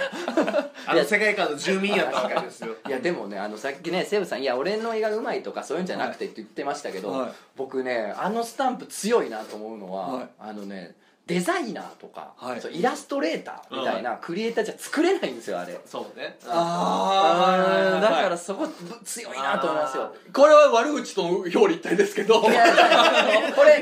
[0.87, 2.75] あの世界観の住民やったわけですよ。
[2.87, 7.33] いやでもねあのさっきねセブさん「いや俺の映画うまい」とかそういうんじゃなくてって言ってましたけど、はい。
[7.57, 10.29] 僕ねあのスタンプ強いなと思うのは、はい。
[10.41, 10.97] あのね
[11.29, 12.61] デザイナーとか、はい。
[12.61, 15.79] そうイラストレーターみたいなクリエイターじゃ作れないんですよあれ。
[15.85, 16.39] そうね。
[16.47, 18.73] あうんだからそこぶ
[19.05, 20.15] 強いなと思いますよ。
[20.33, 22.41] これは悪口との表裏一体ですけど。
[22.41, 22.57] これ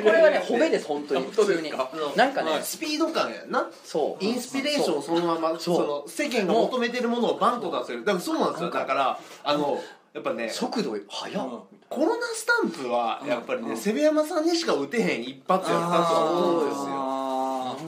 [0.02, 1.72] これはね褒めです本当に普通に。
[2.16, 2.62] なんかね、はい。
[2.64, 3.70] スピード感やな。
[3.84, 4.24] そう。
[4.24, 8.00] インスピレーションをそのままその世間が求めてるものをバンと出せる。
[8.00, 8.70] だからそうなんですよ。
[8.70, 9.80] だからあの
[10.14, 11.60] やっぱね速度速っ、うん。
[11.88, 13.68] コロナスタンプはやっぱりうん。
[13.68, 17.15] ねセブ山さんにしか打てへん一発やったと思うんですよ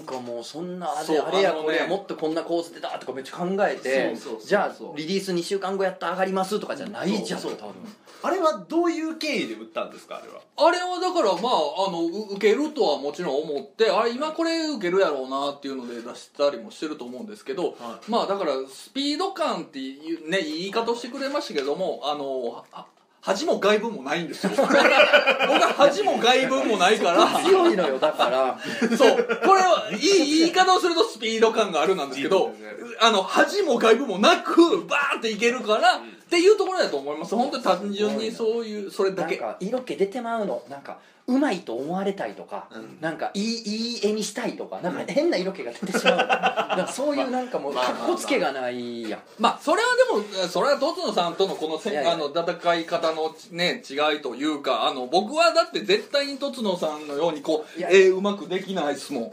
[0.08, 7.40] かもうそんなあれあれやこれやもっとこんな構図でだとかめっちゃ考えてじゃあリリース2週間後やったら上がりますとかじゃないじゃん。
[7.40, 7.74] そう多分
[8.20, 10.40] あれはどういう経緯で打ったんですかあれは？
[10.56, 22.86] あれはだからまああのう受けるとはもちろん思ってあ今これ受けるやろうなっていうので出したりもしてると思うんですけど、はまあだからスピード感っていうね言い方をしてくれましたけどもあのは
[23.28, 24.52] 恥も外分もないんですよ。
[24.56, 27.26] 僕は恥も外分もないから。
[27.44, 28.58] 強いのよだから。
[28.96, 29.16] そう。
[29.44, 32.54] これはいい言い方をするとスピード感があるなんですけど
[33.00, 37.36] あの恥も外部もなくバーっていけるから、っていうところだと思います。
[37.36, 39.40] 本当に単純にそういうそれだけ。
[39.60, 40.62] 色気出てまうの。
[40.70, 42.98] なんかうまいと思われたいとか、うん。
[43.00, 46.88] なんかいいいい絵にしたいとかなんか変な色気が出てしまう。
[46.90, 49.20] そういうなんかもうまあかっこつけがないやん。
[49.38, 49.58] まあ。
[49.62, 49.88] それは
[50.32, 59.24] でもそれはとつのさんとのこのせあの戦い方のね違いというかあの僕はだって絶対にとつのさんのようにこう絵うまくできないですもん。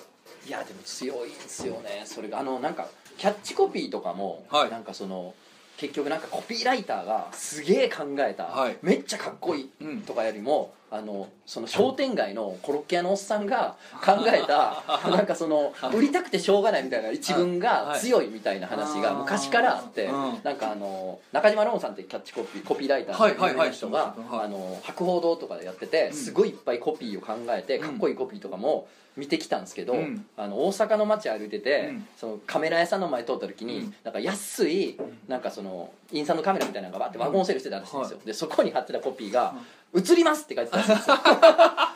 [0.48, 2.40] いやでも強いんですよねそれが。
[2.40, 4.70] あのなんかキャッチコピーとかも、はい。
[4.70, 5.34] なんかその
[5.78, 8.78] 結局なんかコピーライターがすげえ考えた、はい。
[8.82, 10.02] めっちゃかっこいいうん。
[10.02, 14.82] とかよりも、あのその商店街のコロッケ屋のおっさんが考えた
[15.12, 20.40] なんかその売りたくてしょうがないみたいな一文が強いみたいな話が昔からあって、うん。
[20.44, 24.46] なんかあの中島ローンさんってキャッチコピーコピーライターの人が、はい。
[24.46, 30.26] あの博報堂とかでやっててすごいいっぱいコピーを考えてかっこいいコピーとかも見てきたんですけど、うん。
[30.38, 32.08] あの大阪の街歩いてて、うん。
[32.18, 33.96] そのカメラ屋さんの前通った時に、うん。
[34.06, 39.56] なんか安いなんかそのインサのカメラみたいなのがバーってワゴンセールしてたらしいんですよ、でそこに貼ってたコピーが
[39.96, 41.16] 「映ります」って書いてたんですよ。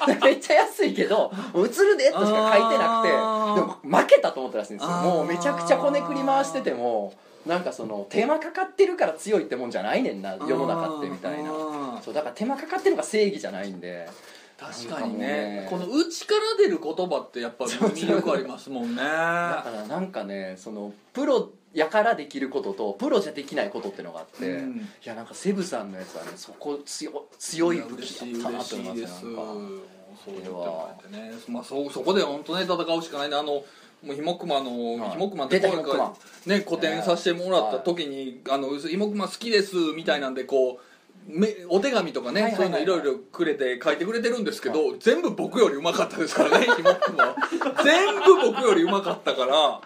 [0.23, 4.91] めっちゃ安いけど「映るで」としか書いてなくてでも負けたと思ったらしいんですよ。
[4.97, 7.13] もうめちゃくちゃこねくり回してても
[7.45, 11.51] なんかその手間かかってるから強いってもんじゃないねんな世の中ってみたいな。
[12.03, 14.09] そうだから手間かかってるのが正義じゃないんで。
[14.59, 15.27] 確かにね。
[15.61, 15.67] ね。
[15.69, 18.97] この内から出る言葉ってやっぱ魅力ありますもんね。
[19.01, 24.77] だからなんかねそのプロやからできることとプロじゃできないことってのがあって、うん。
[24.77, 29.41] いやなんかセブさんのやつはねそこ強強い武器だったなと思います嬉しいですなんか
[30.25, 33.35] そう言ってね、まあ、そそこで本当ね戦うしかないね。
[33.35, 33.63] あの
[34.01, 35.11] もうひもくまの、はい。
[35.11, 36.15] ひもくまって出た声ひもくま。
[36.45, 40.79] ね個展させてもらった時に「あのひもくま好きです」みたいなんでこ
[41.27, 42.85] うめお手紙とかね、はいはいはいはい。
[42.85, 47.35] そういうのいろいろくれて書いてくれてるんですけど、全部僕よりうまかったですからねひもくま
[47.83, 49.81] 全部僕よりうまかったから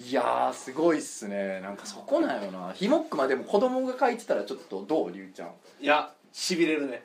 [0.00, 1.60] いやーすごいっすね。
[1.60, 2.72] なんかそこなんよな。
[2.72, 5.48] ひもっくまでも子供が書いてたらちょっとどうりゅうちゃん？
[5.80, 7.00] いやしびれるね。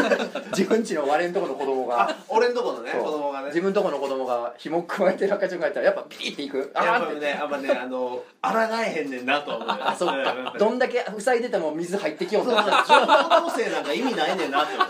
[0.56, 2.08] 自分ちの割れんとこの子供が。
[2.08, 3.48] あ俺んとこのね子供がね。
[3.48, 6.70] 自分とこの子供が紐加えてる赤ちゃんがいたらやっぱピーっていく。
[6.74, 8.50] あやっぱねあんまねあの抗
[8.82, 9.74] えへんねんなとは思うよ。
[9.80, 14.88] あそっうかどんだけ塞いでても水入ってきようとそう情報統制なんか意味ないねんなって思う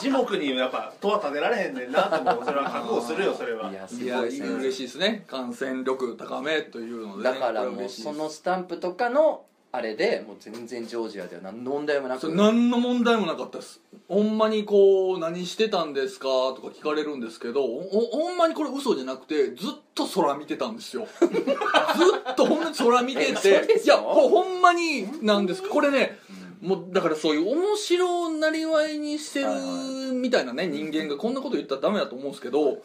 [0.00, 3.70] 樹木にやっぱ戸は立てられへんねんなって思うそれは覚悟するよそれは。
[3.70, 4.48] いやすいやごいですね。
[4.48, 5.24] 嬉しいですね。
[5.26, 12.22] 感染力高めというので、ね、だからもうそのスタンプとかのあれでもう全然ジョージアでは何の問題もなく。
[12.22, 13.80] それ何の問題もなかったです。
[14.08, 21.06] ほんまにこう「何してたんですか?」とか聞かれるんですけどほほんまにこれ嘘じゃなくてずっと空見てたんですよ。
[21.20, 25.62] ずっとほんまに空見てていやほんまになんです。
[25.62, 26.18] これね
[26.60, 32.82] もうだからそういう面白なりわいにしてるみたいなね人間がこんなこと言ったらダメだと思うんですけど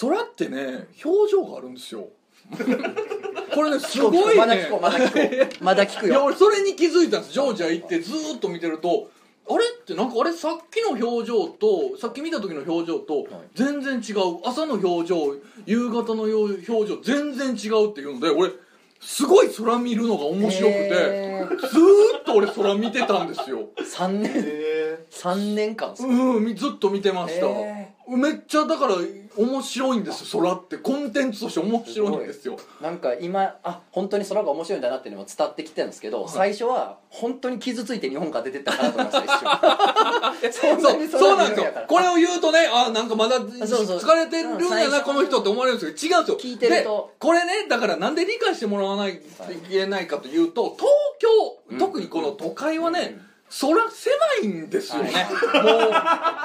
[0.00, 2.08] 空ってね表情があるんですよ。
[3.54, 4.36] これねすごいね。
[4.36, 5.60] まだ聞こうまだ聞こう。
[5.64, 6.24] まだ聞くよ。
[6.24, 7.32] 俺それに気づいたんです。
[7.34, 9.10] ジョージア行ってずーっと見てると
[9.48, 14.40] あれってなんかあれさっきの表情とさっき見た時の表情と全然違う。
[14.44, 18.50] 朝の表情夕方の表情全然違うっていうので俺
[19.04, 23.68] すごい空見るのが面白くてへーずーっと俺空見てたんですよ。
[23.78, 26.08] 3年へ3年間ですか？
[26.08, 27.46] うんみずっと見てました。
[27.46, 28.94] へめっちゃだから
[29.36, 30.76] 面白いんですよ空って。
[30.78, 32.58] コンテンツとして面白いんですよ。
[32.80, 41.72] なんか今あ本当に空が面白いんだなっていうのも伝わってきてるんですけど、最初は本当に傷ついて日本から出てったかなと思いました一瞬そうそうなんですよ。
[41.88, 46.52] これを言うとねあなんかまだ疲れてるんやなこの人って思われるんですけど違うんですよ。
[46.52, 47.10] 聞いてると。
[47.12, 51.28] でこれねだからなんで理解してもらわないといけないかというと東京、
[51.70, 51.78] うん。
[51.78, 53.18] 特にこの都会はね、
[53.60, 55.02] 空狭いんですよ。
[55.02, 55.12] ね、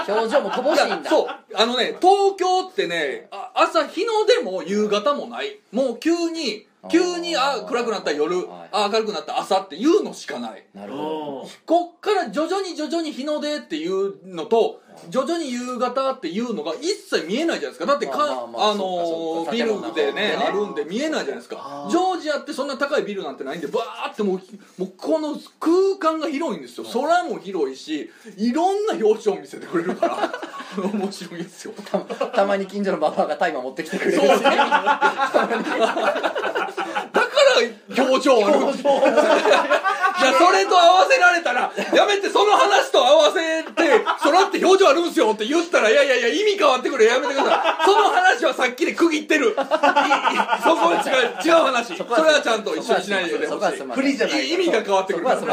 [0.08, 1.10] 表情も乏しいんだ。
[1.10, 1.28] そう。
[1.56, 5.60] あのね東京ってねあ朝日の出も夕方もない。
[5.72, 8.48] もう急に急にあ暗くなったら夜。
[8.48, 8.70] はい。
[8.72, 10.66] あ明るくなったら朝っていうのしかない。
[10.74, 11.50] なるーほど。
[11.66, 17.86] こっから徐々に徐々に日の出っていうのと徐々に夕方っていうのが一切見えないじゃないですか。
[17.86, 24.42] だってか、まあのビルでねあるんで見えないじゃないですあかージョージアってそんな高いビルなんてないんでバーってもう
[24.78, 26.86] もうこの空間が広いんですよ。
[26.92, 30.34] 空も広いしいろんな表情を見せてくれるから
[30.84, 31.74] 面白いんですよ。
[31.86, 34.18] たたまに近所のババアが大麻持ってきてくれる。
[34.18, 35.54] そうだ
[36.84, 43.72] から表情あるそれと合わせられたらやめてその話と合わせて
[44.22, 47.86] 空って表情あるんすよって言ったらいやいやいや意味変わってくるやめてください。
[47.86, 49.50] その話はさっきで区切ってる。
[49.50, 51.48] そこは違う。
[51.48, 51.96] 違う話。
[51.96, 55.48] それはちゃんと一緒にしないでそこはほしいすいません不利じゃない意味が変わってくるはすい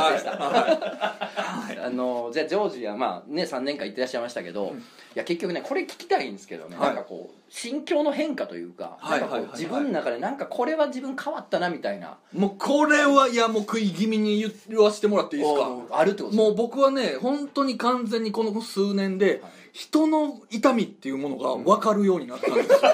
[1.84, 4.74] あのじゃあジョージアまあね3年間行ってらっしゃいましたけど、
[5.14, 9.58] いや結局ねこれ聞きたいんですけどね、はいなんかこう心境の変化というか,、はいなんかこうはいはいはい。
[9.60, 12.16] 自分の中でなんかこれは自分変わったなみたいな。
[12.32, 15.60] もうこれはいやもう食い気味に言わせてもらっていいですか？
[15.68, 19.40] おあるってこともう僕はね本当に完全にこの数年で
[19.72, 22.78] 人の痛みっていうものが分かるようになったんですよ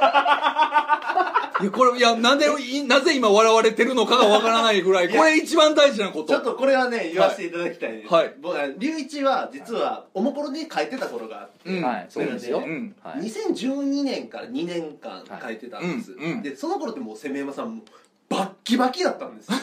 [1.62, 6.28] いやこれいやなんでいなぜ今笑われてるのかが分からないぐらいこれ一番大事なこと。
[6.28, 8.34] ちょっとこれはね言わせていただきたいです、はい。
[8.40, 11.84] 僕あ龍一は実はおもころに書いてた頃があって、うん。
[11.84, 12.94] はいそうですよ、うん。
[13.02, 17.82] はい、2012年から2年間書いてたんです、でその頃ってもう攻め山さんも
[18.28, 19.58] バッキバキだったんですよ。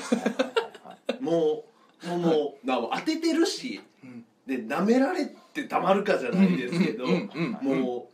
[1.20, 1.64] も
[2.04, 6.56] うもうもうな当ててるし、うんで舐められてたまるかじゃない。
[6.56, 8.08] ですけど、も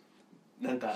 [0.59, 0.95] うなんか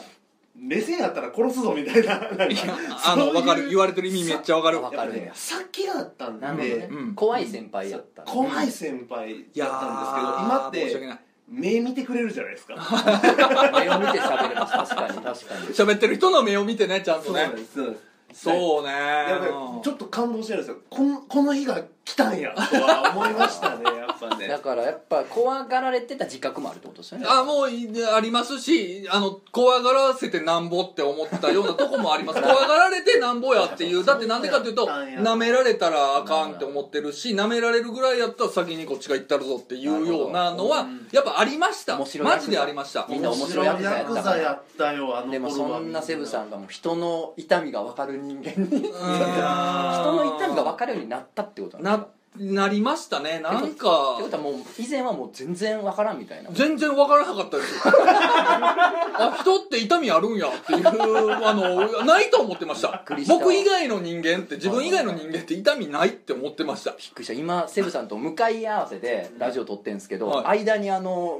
[0.59, 2.45] 目線やったら殺すぞみたいな なんか。
[2.45, 3.69] いやあのそういう分かる。
[3.69, 4.81] 言われてる意味めっちゃ分かる。
[4.81, 6.45] わかるやっぱね殺気があったんで。
[6.45, 7.15] なるほどね、うん。
[7.15, 11.19] 怖い先輩やった怖い先輩だったんですけど今って申し訳ない。
[11.49, 12.75] 目見てくれるじゃないですか。
[13.79, 14.73] 目を見て喋れます。
[14.73, 15.67] 確かに確かに。
[15.73, 17.45] 喋ってる人の目を見てねちゃんとね。
[17.45, 18.05] そうなんですそうなんです。
[18.33, 18.91] そうね。
[18.91, 19.51] やっぱり
[19.83, 20.77] ちょっと感動してるんですよ。
[20.89, 24.47] このこの日が来たんやとは思いましたねやっぱね。
[24.47, 27.25] だからやっぱ怖がられてた自覚もあるってことですよね。
[27.29, 32.41] あもういありますしあの怖がらせてなんぼって思ったようなとこもあります。
[32.41, 34.03] 怖がられてなんぼやっていう。
[34.05, 41.97] だってなんでかっていうと舐められたらあかんって思ってるし舐められるぐらいやったら先にこっちが行ったるぞっていうようなのはやっぱありました。
[41.97, 42.05] マ
[42.39, 43.05] ジでありました。
[43.09, 48.79] みんな面白いヤヤクザやったからクザやったよあのでもそんなセブさんがもう人の痛みが分かる人間に。
[48.79, 52.16] 人の痛みが分かるようになったってことなんですか？
[52.39, 53.39] ななりましたね。
[53.39, 53.85] なんってか
[54.19, 56.49] ことはもう以前はもう全然分からんみたいな。
[56.51, 57.75] 全然わからなかったです。
[57.75, 63.03] よ あ人って痛みあるんやっていうあのないと思ってました。
[63.27, 66.91] 僕以外の人間って自分以外の人間って痛みないって思ってました。
[66.91, 67.33] びっくりした。
[67.33, 70.59] 今セブさんと向かい合わせでラジオ撮ってんですけど、はい。
[70.59, 71.39] 間にあの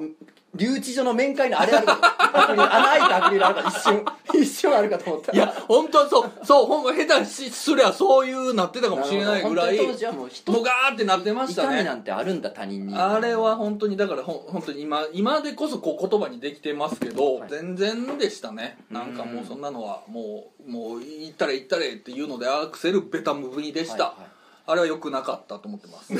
[0.57, 2.05] 留置所の面会のあれあるかと
[2.37, 4.05] アクリル穴開いたアクリルあるかと一瞬
[4.41, 5.31] 一瞬あるかと思った。
[5.31, 11.77] いや本当はそうそうほんま下手しすりゃそういうなってたかもしれないぐらいもうガーってなってましたね。
[11.77, 12.95] 痛みなんてあるんだ他人に。
[12.95, 17.49] あれは本当にだからほん本当に今今でこそこう言葉にできてますけど、はい。
[17.49, 18.77] 全然でしたね。
[18.91, 24.36] なんかもうそんなのはもうもう行ったれ行ったれっていうのでアクセルベタムブにでした、はいはい
[24.69, 26.13] あれは良くなかったと思ってます。
[26.13, 26.19] な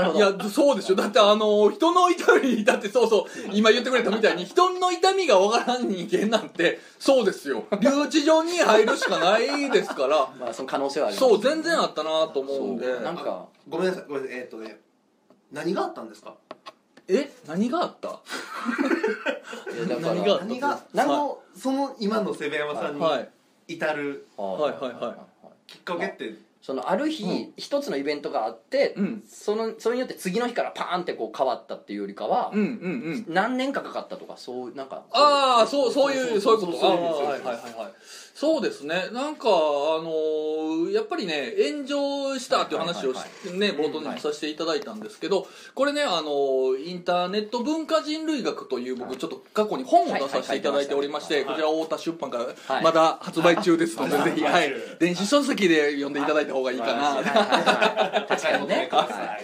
[0.00, 0.18] るほど。
[0.18, 0.94] いやそうでしょ。
[0.96, 7.64] だってあの人の痛みだってそうそう今言ってくれたみたいに人の痛みがわからん人間なんてそうですよ。
[7.80, 10.26] 留置場に入るしかないですから。
[10.40, 11.28] まあその可能性はあります。
[11.28, 12.86] そう全然あったなと思うんで。
[12.86, 13.02] そう。
[13.02, 14.04] なんかごめんなさい。
[14.08, 14.38] ごめんなさい。
[14.38, 14.80] えーっとね
[15.52, 16.34] 何があったんですか？
[17.08, 17.30] え？
[17.46, 18.08] 何があった？
[18.08, 18.12] い
[19.78, 23.28] やだから何が何が何のその今のセベ山さんにはい。
[23.68, 24.26] 至る。
[24.38, 25.16] はいはいはい
[25.72, 27.52] きっかけってそのある日、うん。
[27.56, 29.22] 一つのイベントがあって、うん。
[29.26, 32.66] そのそれによって次の日からパーンってこう変わったっていうよりかは、うんうんう
[33.16, 33.24] ん。
[33.28, 36.78] 何年かかかったとかそうなんかああそうそういうそういうこと。
[36.78, 37.92] そうはいはいはいはい。
[38.34, 39.08] そうですね。
[39.12, 43.18] なんかあのーやっぱりね炎上したっていう話をね
[43.70, 51.44] 冒頭にもさせていただいたんですけどこれねあのーインターネット文化人類学という僕ちょっと過去に本を出させていただいておりましてはい。
[51.44, 54.30] こちら太田出版からはいまだ発売中ですのではい。
[54.30, 54.72] ぜひはい。
[54.98, 57.16] 電子書籍で読んでいただいた方がいいかな。
[58.28, 58.88] 確かにね。
[58.90, 59.38] は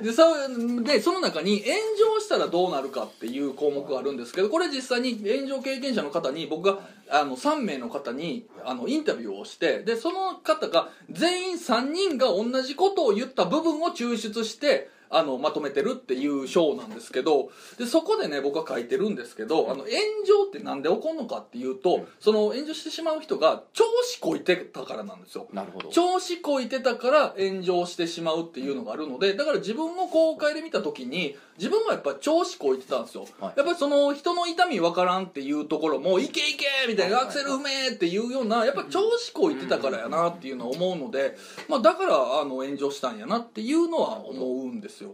[0.00, 0.04] い。
[0.04, 1.74] でそうでその中に炎
[2.16, 19.86] 上したらどうなるかっていう項目があるんですけどこれ実際に炎上経験者の方に僕があの3名の方にあのインタビューをしてでその方が全員3人が同じことを言った部分を抽出してあのまとめてるっていう章なんですけどでそこでね僕は書いてるんですけどあの炎
[20.26, 25.46] 上ってなんで起こるのかっていうとその炎上してしまう人が調子こいてたからなんですよ。
[25.52, 25.88] なるほど。
[25.90, 41.36] 調子こいてたから炎上してしまうっていうのがあるのでだから自分を公開で見た時に自分はやっぱ調子こいてたんですよ、はいやっぱりその人の痛みわからんっていうところも「いけいけ!」みたいな「アクセル踏め!」っていうようなやっぱ調子こいてたからやなっていうのは思うので、
[41.68, 45.12] まあ、だからあの炎上したんやなっていうのは思うんですよ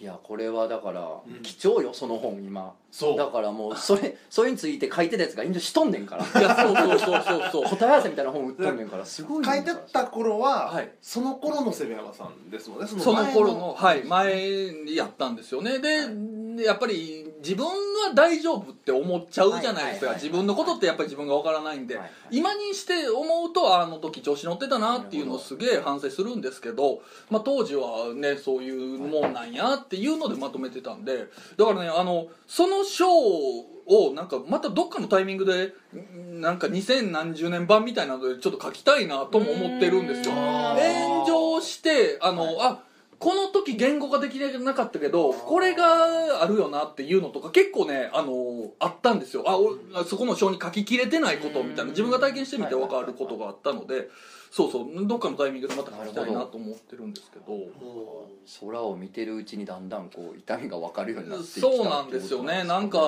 [0.00, 1.42] いやこれはだから、ん。
[1.42, 2.74] 貴重よその本今。
[2.90, 3.18] そう。
[3.18, 6.40] だからもうそれ それについて書いてたやつが炎上しとんねんから。
[6.40, 7.64] いやそうそうそうそうそう。
[7.64, 9.04] 答え合わせみたいな本売っとんねんから。
[9.04, 10.90] すごい書いてた頃は、はい。
[11.02, 12.86] その頃のセベ山さんですもんね。
[12.86, 15.78] そその前頃の、はい、前にやったんですよね。
[15.80, 16.08] で、
[16.56, 20.14] でやっぱり自分は大丈夫って思っちゃうじゃないですか、はいはいはいはい。
[20.16, 31.26] 自分のことってやっぱり自分がわからないんで、はいはい今にして思うとあの時調子乗ってたなっていうのをすげえ反省するんですけど、まあ、当時はねそういうもんなんやっていうのでまとめてたんで。
[31.56, 40.34] だからねあのその章をなんかまたどっかのタイミングでんなんか2000何十年版みたいなのでちょっと書きたいなとも思ってるんですよ。
[40.34, 42.82] 炎上してあの、あ
[43.20, 49.44] この時言語ができなかったけどこれがあるよなっていうのとか結構ねあのあったんですよ。
[49.46, 54.08] あおそこの章に書ききれてないことみたいな自分が体験してみて分かることがあったので
[54.50, 57.52] そうそうどっかのタイミングでまた書きたいなと思ってるんですけど。
[57.52, 58.26] も
[58.58, 62.64] 空を見てるうちにだんだんこう痛みが分かるようになってきたそうなんですよね。
[62.64, 62.98] なんか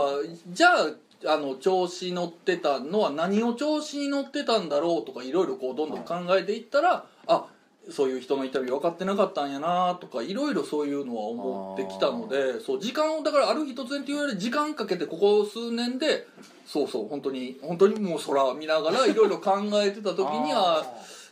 [0.49, 7.05] じゃああの調子乗ってたのは何を調子に乗ってたんだろうとかいろいろこうどんどん考えていったら、あ
[7.91, 16.27] そういう人の痛み分かってなかったんやなとかいろいろそういうのは思ってきたのでそう時間をだからある日突然っていうより時間かけてここ数年で
[16.67, 20.87] そうそう本当に本当にもう空見ながらいろいろ考えてた時には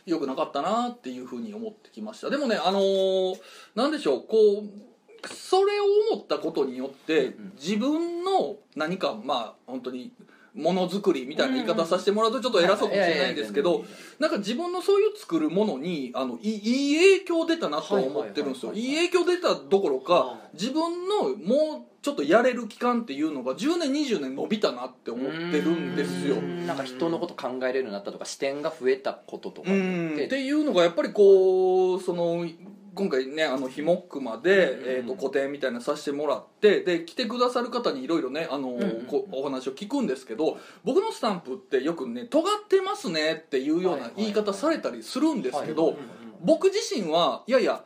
[0.05, 2.29] 良くなかったなっていうふうに思ってきました。
[2.29, 3.35] でもねあのー
[3.75, 5.83] なんでしょうこうそれを
[6.13, 7.53] 思ったことによってん。
[7.55, 10.11] 自分の何かまあ本当に
[10.53, 13.85] ものづくりみたいな言い方させてもらうとちょっと偉そうかもしれないんですけど
[14.19, 18.71] なんか自分のそういう作るものにあのいいい影響出たなとは思ってるんですよ。
[18.71, 26.35] はいはい影響出たどころかは自分のもうちょっとやれる期間っていうのが10年20年伸びたなって思ってるんですよ。
[26.41, 32.45] なんか人のこと考えれるようになったとか視点が増えたこととかっていうのがやっぱりこうその
[32.93, 39.05] 今回ねあのヒモックまで、うんえー、と個展みたいなのさせてもらってで来てくださる方にいろいろねあの、んうん。
[39.07, 45.97] こお話を聞くんですけど僕のスタンプってよくね尖ってますねっていうような言い方されたりするんですけど、はい。
[46.43, 47.83] 僕自身はいやいや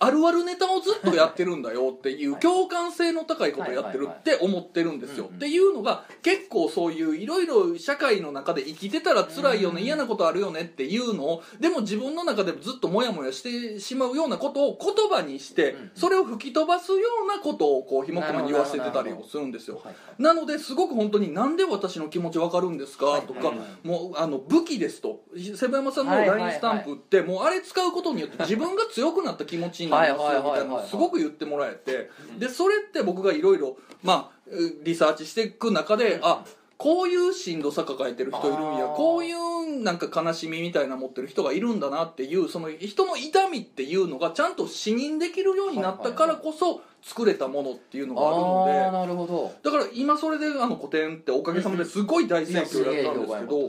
[0.00, 5.30] あるあるネタをずっとやってるんだよっていうはい共感性の高いことをやってるって思ってるんですよ。
[5.34, 19.82] っていうのが結構そういういろいろ社会の中で生きてたら辛いよねうん嫌なことあるよねっていうのをでも自分の中でずっとモヤモヤしてしまうようなことを言葉にしてうんそれを吹き飛ばすようなことをこうひもくまに言わせてたりをするんですよ。
[20.18, 23.20] なのですごく本当になんで私の気持ちわかるんですか？
[23.26, 25.20] とかもうあの武器ですと。
[25.56, 30.68] セブ山さんの LINE スタンプってもうあれ使うことによって自分が強くなった気持ちにになりますはいよみたい。
[30.68, 32.10] なすごく言ってもらえて。
[32.38, 34.38] でそれって僕がいろいろまあ
[34.82, 36.44] リサーチしていく中であ
[36.78, 38.86] こういうしんどさ抱えてる人いるんや。
[38.86, 48.96] こういうなんか悲しみみたいな持ってる人がいるんだなっていうその人の痛みっていうのがちゃんと視認できるようになったからこそ作れたものっていうのがあるので。
[48.96, 49.52] なるほど。
[49.62, 53.68] だから今それであの個展っておかげさまですごい大盛況だったんですけど、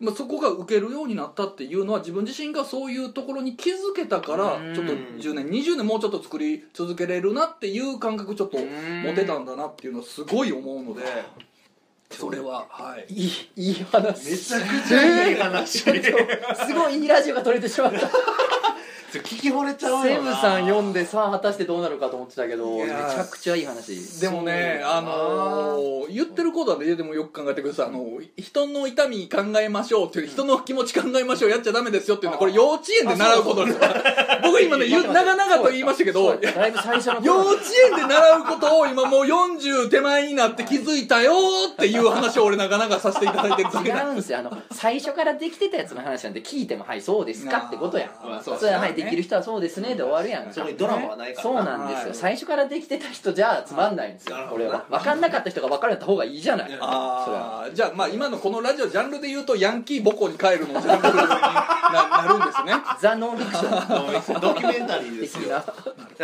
[0.00, 4.74] まあ、そこが受けるようになったっていうのは自分自身がそういうところに気づけたからうん。
[4.74, 11.02] ちょっと10年20年もうちょっと作り続けれるなっていう感覚ちょっと持てたんだなっていうのはすごい思うので
[12.10, 13.12] それははい。
[13.12, 14.30] いいいい話。
[14.30, 15.78] めちゃくちゃいい話。
[15.84, 18.00] すごいいいラジオが撮れてしまった
[19.12, 24.20] 聞き惚れちゃうセブさん読んでさあ果たしてどうなるかと思ってたけどめちゃくちゃいい話。
[24.20, 27.86] でもねあのー言ってることはねでもよく考えてください。
[27.86, 28.04] あの
[28.36, 33.78] 人の痛み考えましょうっていう人の気持ち考えましょうやっちゃダメですよっていうのはこれ幼稚園で習うことです。
[34.42, 41.32] 僕今ね長々と言いましたけどだいぶ最初の幼稚園で習うことを今もう40手前になって気づいたよ
[41.72, 44.38] っていう話を俺長々させていただいてるだけ違なんでうんですよ。
[44.38, 48.10] あの最初からできてたやつの話なんで聞いてもはいそうですかってことや。
[48.24, 50.46] まあそうそれははいできる人はそうですねで終わるやん。
[50.46, 52.14] かそこにドラマはないからそうなんですよ、はい。
[52.14, 54.36] 最初からできてた人じゃつまんないんですよ。
[54.36, 54.84] なるほど俺は。
[54.90, 56.78] 分かんなかった人が分かるやった方がいいじゃない。
[56.80, 61.68] ああじゃあまあ今のこのラジオジャンルで言うとヤンキー母校に帰るのジャンルにな
[62.08, 62.72] なるんですね。
[63.00, 64.40] ザ・ノンフィクション。
[64.40, 65.62] ドキュメンタリーですよ。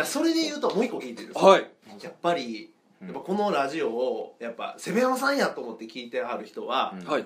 [0.03, 1.67] それで言うともう一個聞いてるはい。
[2.01, 2.71] やっぱり
[3.01, 7.05] やっぱこのラジオをやっぱセベ山さんやと思って聞いてはる人は、うん。
[7.05, 7.25] はい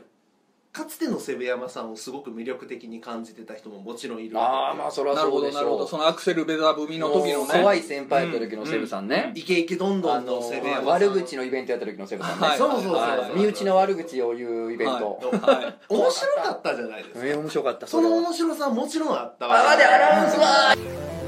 [0.72, 5.84] かつてのセベ山さんをすごく魅力的に感じてた人ももちろんいるああまあそれはなるそうでしほどなるほど。
[5.86, 7.48] ょそのアクセルベザ組の時のね。
[7.48, 12.58] 怖い先輩やった時のセブさんね、イケイケどんどあんののセベ山さん悪口のイベントやった時のセブさんね、はい。
[12.58, 13.40] そうそうそうはい。
[13.40, 15.94] 身内の悪口を言うイベント、はい。
[15.94, 17.26] 面白かったじゃないですか。
[17.26, 21.19] えー面白かったその面白さはもちろんあったあでアナウンス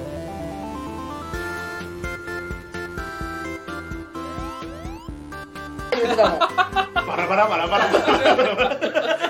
[6.01, 7.89] 言うてたもんバラバラバラバラ。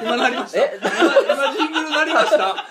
[0.03, 0.59] 今なりました。
[0.59, 0.79] え？
[0.81, 2.65] 今ジングルなりました。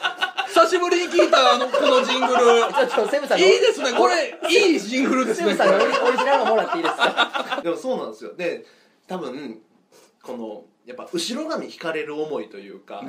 [0.49, 2.33] 久しぶりに聞いたあのこのジングル。
[2.35, 4.39] ちょっとセブさんいいですねこれ。
[4.49, 7.61] いいジングルですねセブさんのオリジナルももらっていいですか？
[7.63, 8.35] でもそうなんですよ。
[8.35, 8.65] で
[9.07, 9.59] 多分
[10.23, 13.03] このやっぱ後ろ髪引かれる思いというか、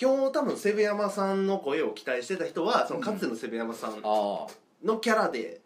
[0.00, 4.46] 今日多分セブ山さんの声を期待してた人はそのかつてのセブ山さんあ
[4.84, 5.60] のキャラで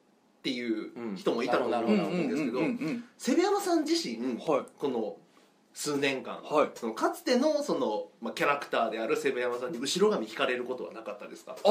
[0.48, 4.62] っていう人もいたと思なるほどうんですけどんセブ山さん自身はい。
[4.78, 5.16] この
[5.74, 6.70] 数年間はい。
[6.74, 11.56] そのかつてのその、まあ、キャラクターであるセブ山さんに後ろ髪引かれることはなかったですか？
[11.64, 11.68] あ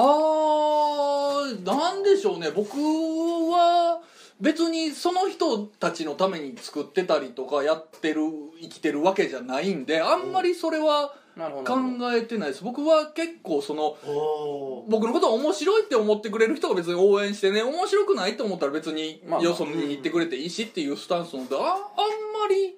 [1.45, 2.51] ーなんでしょうね。
[2.51, 4.01] 僕は
[4.39, 8.21] 別にその人たちのために作ってたりとかやってる
[8.61, 11.63] 生きてるわけじゃないんであんまりそれはあなるほ考
[11.99, 12.13] ど。
[12.13, 12.63] えてないです。
[12.63, 22.75] 僕は結構そのお僕のことを面白いって思ってくれる人が別に応援してね面白くないと思ったら別によそに行ってくれていいしっていうスタンスなのでああんまり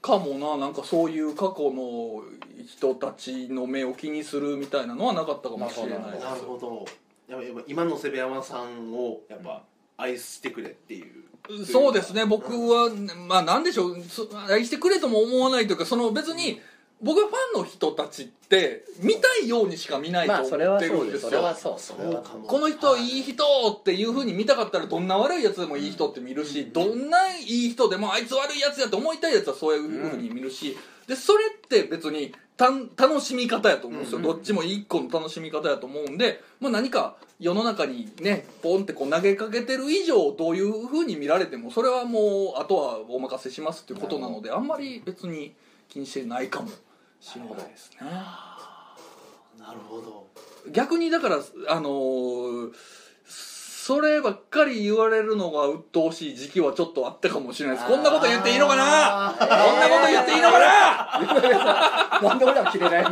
[0.00, 0.56] かもな。
[0.56, 2.22] なんかそういう過去の
[2.66, 6.24] 人たちの目を気にするみたいなのはなかったかもしれないなです。
[6.24, 6.86] なるほど。
[7.28, 9.62] やっぱ今のセブ山さんをやっぱ
[9.96, 11.24] 愛してくれっていう。
[11.66, 12.24] そうですね。
[12.24, 12.90] 僕は
[13.26, 14.02] まあなんでしょう。
[14.02, 16.60] そ愛してくれとも思わないというかその別に
[17.00, 21.30] 僕はファンの人たちって見たいようにしか見ないと思ってまあそれはるんですよ。
[21.30, 22.22] それはそうそれはそう。
[22.22, 30.76] かもこの人いい人っていう風に見たかったらどんな悪いやつでもいい人って見るし、どんないい人でもあいつ悪いやつやって思いたいやつはそういう風に見るし、
[31.06, 34.24] でそれって別にたん楽しみ方やと思うんですよ、うん。
[34.24, 45.54] うんどっちも一個の楽しみ方やと思うんで、まあ、何か世の中にねポンってこう投げかけてる以上どういう風に見られてもそれはもうあとはお任せしますっていうことなのであんまり別に
[45.88, 46.68] 気にしてないかも
[47.20, 47.98] しれないですね。
[49.58, 50.26] なるほど。
[50.72, 51.38] 逆にだから
[51.68, 52.72] あのー
[53.88, 57.88] そればっかり言われるのが鬱陶しい時期はちょっとあったかもしれないです。
[57.88, 59.28] こんなこと言っていいのかな？
[59.30, 62.20] あーこんなこと言っていいのかな？
[62.28, 63.10] なんで俺らも切れないの？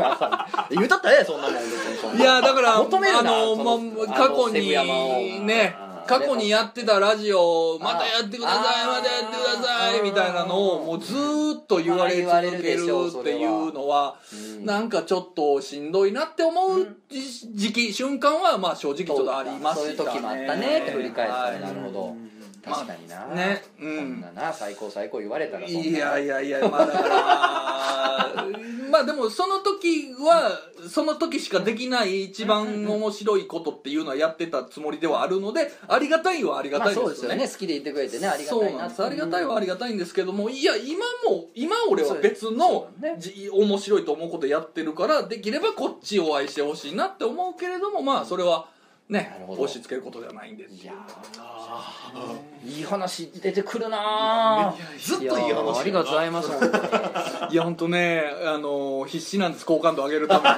[0.69, 3.21] 言うたったらええそんなもんいやだから求めるな。
[3.21, 5.75] あのま過去あのセブ山をにね
[6.07, 14.65] 過去にやってたラジオまたやってくださいまたやってくださいみたいなのをもうずーっと言われ続けるっていうのはうん。
[14.65, 17.23] なんかちょっとしんどいなって思う時
[17.55, 22.26] 時期瞬間はまあ正直ちょっとありましたねそういう時もあったねって振り返ったなるほど
[22.67, 23.97] 確かにな、まあねうん。
[23.97, 28.47] こんなな最高最高言われたらいやいやいやまあだから
[28.91, 30.51] まあでもその時は
[30.89, 37.49] その時しかできない一番面白いことっていうのはやってたつもりではあるのでありがたいはありがまあたいですよね,、そうですよね。
[37.49, 43.14] 好きでいてくれてねありがたいなんなですありがたいはありがたいんですけどもいや今も今俺は別のね。
[43.19, 48.69] じ面白いと思うことやってるからできればこっちを愛してほしいなって思うけれどもまあそれは
[49.09, 49.47] ね。
[49.49, 50.93] 押し付けることではないんですいや
[52.65, 56.51] いい話出てくるなぁずっといい話ありがとうございます
[57.51, 60.57] いや本当ねあの必死なんです好感度上げるために。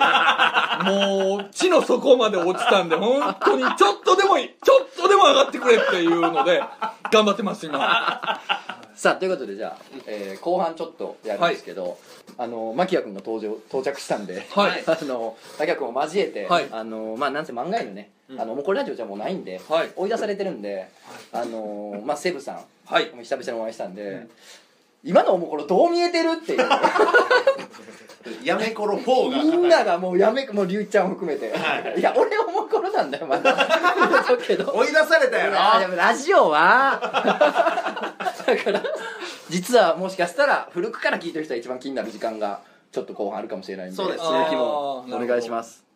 [0.79, 6.63] もう地の底まで落ちたんで本当にちょっとでもいいちょっとでも上がってくれっていうので
[7.11, 8.41] 頑張ってます今
[8.99, 11.99] さあということでじゃあ、えー後半ちょっとやるんですけど、
[12.37, 14.83] あの牧谷君が登場到着したんで、はい。
[14.91, 16.67] あの牧谷君を交えて、はい。
[16.73, 19.91] あのまあなんせ漫画犬ね、あのもうこれラジオじゃもうないんで、はい。
[19.95, 20.89] 追い出されてるんで、
[21.31, 23.13] あの まあセブさんはい。
[23.23, 24.27] 久々にお会いしたんで、
[25.05, 26.69] 今のおもころどう見えてるっていう。
[28.45, 29.43] やめころ4が。
[29.43, 32.03] みんながもうやめもう龍ちゃんを含めて、、はい。
[32.03, 33.55] や俺おもころなんだよまだ。
[33.55, 33.67] だ
[34.47, 37.01] けど追い出されたよいやでなもラジオは。
[37.01, 38.83] だから
[39.49, 42.61] 実はもしかしたら古くから聞いてる人が一番気になる時間が
[42.93, 44.25] ちょっと後半あるかもしれないんでそうです。
[44.25, 45.88] 続きもあーお願いします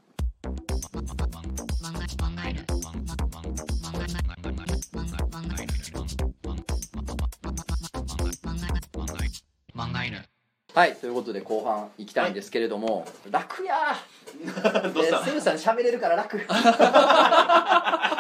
[10.75, 13.93] はいということで後半行きたいんですけれども、楽やー。
[14.95, 15.21] どうした？
[15.21, 16.39] えセブさん喋れるから楽。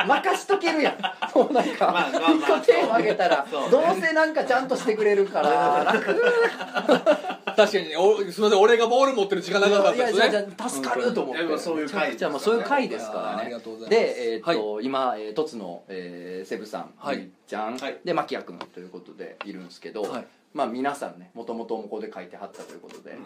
[0.07, 1.01] 任しとけるやん。
[1.39, 6.05] もうなんか、まあまあまあ一個テーマあげたらそうどうせなんかちゃんとしてくれるから楽。
[7.57, 10.19] 確かにおすみません俺がボール持ってる時間なかったいですね。
[10.27, 11.43] やじゃあじゃあ助かると思って。
[11.45, 13.99] いやそういう回じゃあもうそういう回ですからあーあねりがとうございます。
[13.99, 17.17] でえーっと、今、えー、とつの、えーセブさん、はい。
[17.17, 17.99] ゆいちゃん、はい。
[18.05, 23.17] で牧谷君ということでいるんですけど、はいまあ皆さんねもともとここで書いてはったということで、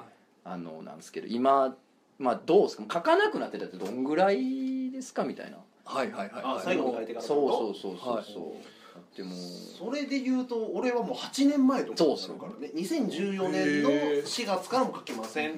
[0.44, 1.74] あのなんですけど今
[2.18, 2.84] まあどうですか？
[2.94, 5.24] 書かなくなってたってどんぐらいですか？
[5.24, 5.58] みたいな。
[5.84, 8.24] はいはいはいあ最後に書いてからそうそうそうそうはい。
[8.24, 12.70] そう、でもそれで言うと俺はもう8年前とかになるからね。
[12.74, 15.54] 2014年の4月からも書けませんっ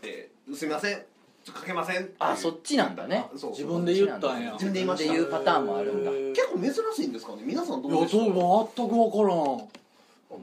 [0.00, 0.30] て。
[0.54, 1.02] すみません。
[1.44, 3.26] 書けませんあそっちなんだね。
[3.36, 3.50] そう。
[3.52, 4.52] 自分で言ったんや。
[4.52, 6.10] 自分で言いましたうパターンもあるんだ。
[6.10, 7.42] 結構珍しいんですかね？
[7.44, 9.68] 皆さんどいうやでしょそうう全く分からん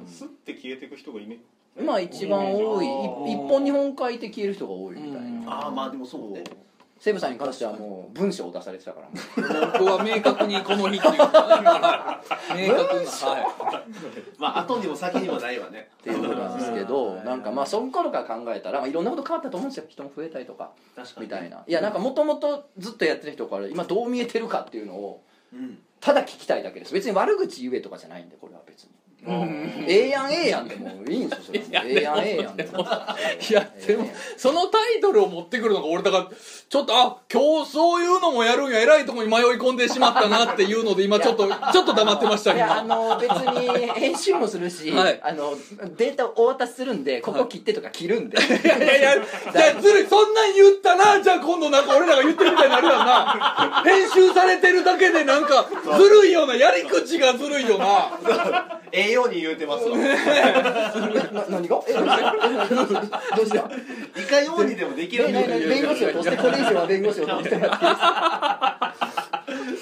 [0.08, 1.38] スッて消えていく人がいね
[1.78, 2.86] まあ一番多い。
[3.32, 6.44] 一本二本書いて消える人が多いみたいうんなああまあでもそうね。
[7.00, 9.08] セブさんに関してはもう文章を出されてたから。
[9.80, 11.14] 僕は明確にこの日っていう。
[11.24, 12.22] 明確なは
[14.38, 15.90] まあ後にも先にもないわね。
[16.02, 20.72] っていうことなんですけどなんかまあその頃から考えたら、まあ、いろんなこと変わったと思うんですよ人も増えたりとか。
[20.94, 21.64] 確かにみたいな。
[21.66, 25.24] いやなんかもともとずっとやってる人から今どう見えてるかっていうのを
[25.54, 25.80] うん。
[26.02, 26.94] ただ聞きたいだけです。
[26.94, 28.90] 別に悪口言えとかじゃないんでこれは別に。
[28.90, 31.80] うんええやんええやんでもいいんですよそれ。
[31.80, 32.80] はええやんええやんでも。
[32.80, 36.28] いやでも そのタイトルを持ってくるのが俺だから
[36.70, 45.20] ちょっとあ今日そういうのもやるんや偉いとこに迷い込んでしまったなっていうので今ちょっとちょっと黙ってましたいやあ今の別に編集もするし、はい。
[45.22, 45.54] あの
[45.98, 49.16] データをお渡しするんでここ切ってとか切るんで、いやいやいや
[49.52, 53.84] じゃあずるいそんなん言ったなじゃあ今度なんか俺らが言ってるみたいになるやんな。
[53.84, 55.68] 編集されてるだけでなんか
[55.98, 59.98] ずるいよなやり口がずるいよなええように言うてますわ。
[59.98, 60.04] な
[61.50, 61.82] 何が？
[61.88, 62.06] えどう
[62.86, 62.96] した
[63.36, 63.58] どうした
[64.22, 69.19] いかようにでもできるえなになに弁護士を通してこれ以上は弁護士を通してもらっていいですか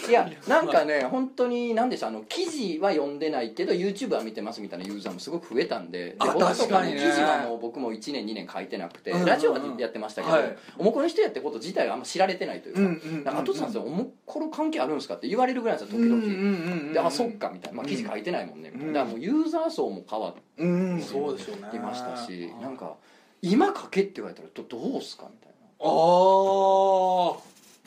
[0.10, 7.00] いやなんかね本当に何でしょうあの記事は読んでないけど YouTube は見てますみたいなユーザーもすごく増えたんでであ僕と確かにね。
[7.00, 9.30] 記事はもう僕も1年2年書いてなくて、うんうんうん。
[9.30, 10.58] ラジオはやってましたけど、はい。
[10.78, 21.02] おもころの人やってこと自体があんま知られてないというか、うんうん後さんですよおもころ関係あるんですかって言われるぐらいなんですよ時々、であそっかみたいな、まあ、記事書いてないもんね、みたいなだからもうユーザー層も変わっうん。
[21.02, 21.70] そうでしょうね。
[21.72, 22.96] てましたしなんか
[23.42, 25.56] 今書けって言われたらどどうすかみたいな。
[25.80, 27.38] ああお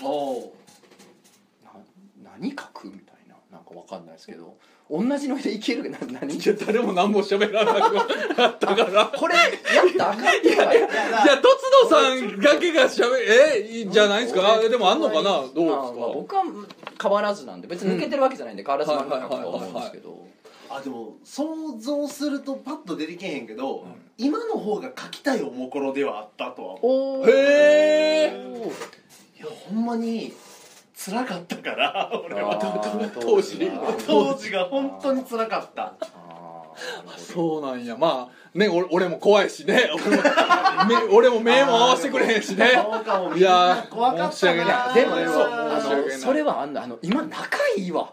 [0.03, 0.60] おな
[2.41, 3.37] 何書くみたいな。
[3.53, 4.57] なんかわかんないですけど。
[4.91, 5.89] 同じのでいける？
[5.89, 6.35] な何？
[6.35, 7.95] いや誰も何も喋らなく
[8.37, 9.07] なったから。
[9.07, 9.41] これや
[9.85, 14.55] ったらあかんって言われじゃあとつのさんだけがしゃべえいいんじゃないですか？
[14.55, 15.23] あでもあんのかな？
[15.23, 16.43] どうですか、まあまあ僕は
[17.01, 20.27] 変わらずなんで別に抜けてるわけじゃないんで変わらずなんだなとは思うんですけど。
[20.73, 21.45] あでも想
[21.79, 23.87] 像するとパッと出てけへんけど、
[24.19, 27.23] 今の方が書きたいおもころではあったとは思う。
[27.23, 28.71] おへえ
[29.37, 30.33] いやほんまに
[31.03, 32.59] 辛かったから俺は。
[33.19, 33.71] 当時
[34.07, 35.95] 当時が本当に辛かった。
[37.17, 37.97] そうなんや。
[37.97, 39.91] まあね俺俺も怖いしね。
[39.95, 40.23] 俺も
[41.09, 42.73] 目俺も目も合わせてくれへんしね。
[43.35, 44.33] いや怖かったな。
[44.33, 44.95] 申し訳ない。
[44.95, 48.13] でもねそうそれはあんなあの今仲いいわ。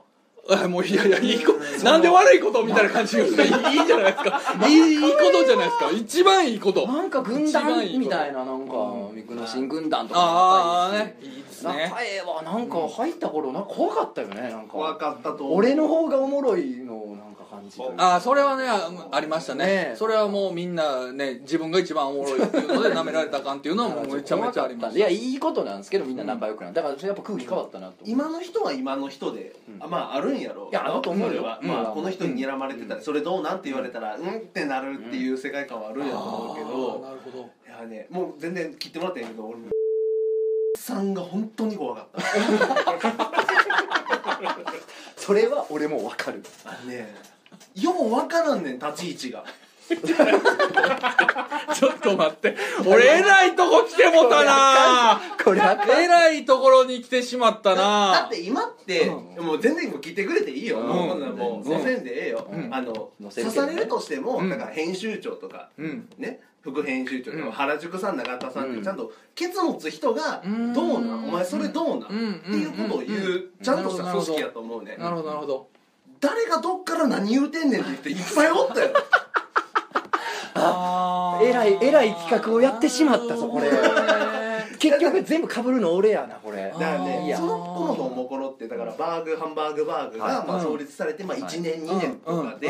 [0.49, 4.41] あもういやいやいいことなんで悪いことみたいな感じでいいじゃないですか。
[4.65, 5.91] いいいいことじゃないですか。
[5.91, 6.87] 一番いいこと。
[6.87, 8.73] なんか軍団みたいななんか
[9.13, 11.87] 三久野新軍団とかああねいいですすね。
[11.89, 15.57] 仲ええわなんか入った頃なんか怖かったよねなん怖かかったと思う。
[15.57, 17.85] 俺の方がおもろいのをなんか感じる。
[17.97, 19.65] ああそれはねあありましたね。
[19.65, 26.73] ねそれはもうみんなね自分が一番おもろいっていうので 舐められたらあかんっていうのはもうめちゃめちゃありまいすやいいことなんですけどみんな仲良くなる。
[26.73, 28.09] だからそれやっぱ空気変わったなと思う。
[28.09, 29.83] 今の人は今の人で、うん。
[29.83, 31.27] あまああるんやろいやあると思うよ。
[31.29, 31.67] それは、うん。
[31.69, 34.27] まあ、この人に睨まれてたら、それどうなんって言われたらうん。
[34.37, 37.43] ってなるっていう世界観はあるんやと思うけあーどなるほど。
[37.43, 39.67] いやねもう全然切ってもらったんやけど俺も
[40.87, 42.21] さんが本当に怖かった。
[45.17, 46.41] それは俺も分かる。
[46.63, 47.13] あのね
[47.75, 49.43] よう分からんねん立ち位置が。
[51.73, 52.55] ちょっと待って。
[52.85, 55.21] 俺えらいとこ来てもたな。
[55.43, 59.07] これあかんえらいところに来てしまっただなって今って、
[59.37, 60.87] うもう全然聞いてくれていいよ、うん。
[60.87, 61.81] もうこんなんもううん。
[61.81, 62.73] 載せんでええよ、うん。
[62.73, 63.67] あの載せるけどね。
[63.67, 64.49] 刺されるとしても、うん。
[64.49, 66.09] だから編集長とかうん。
[66.17, 66.39] ね
[66.71, 67.51] 副編集長とか、うん。
[67.51, 68.77] 原宿さん永田さんっうん。
[68.79, 70.73] てちゃんとケツ持つ人がうん。
[70.73, 72.33] どうなんお前それどうなん、うん。
[72.35, 74.97] っていうことを言うちゃんとした組織やと思うね。
[74.97, 75.67] なるほどなるほど。
[76.19, 78.89] 誰がどっから何言うてんねんって言っていっぱいおったよ。
[80.55, 83.69] あ えらいえらい企画をやってしまったぞこれ
[84.79, 86.71] 結局全部被るの俺やなこれ。
[86.71, 90.47] だからねその頃のおもころってだからバーグハンバーグバーグがはい。
[90.47, 92.69] まあうん創立されてまあ1年2年とかで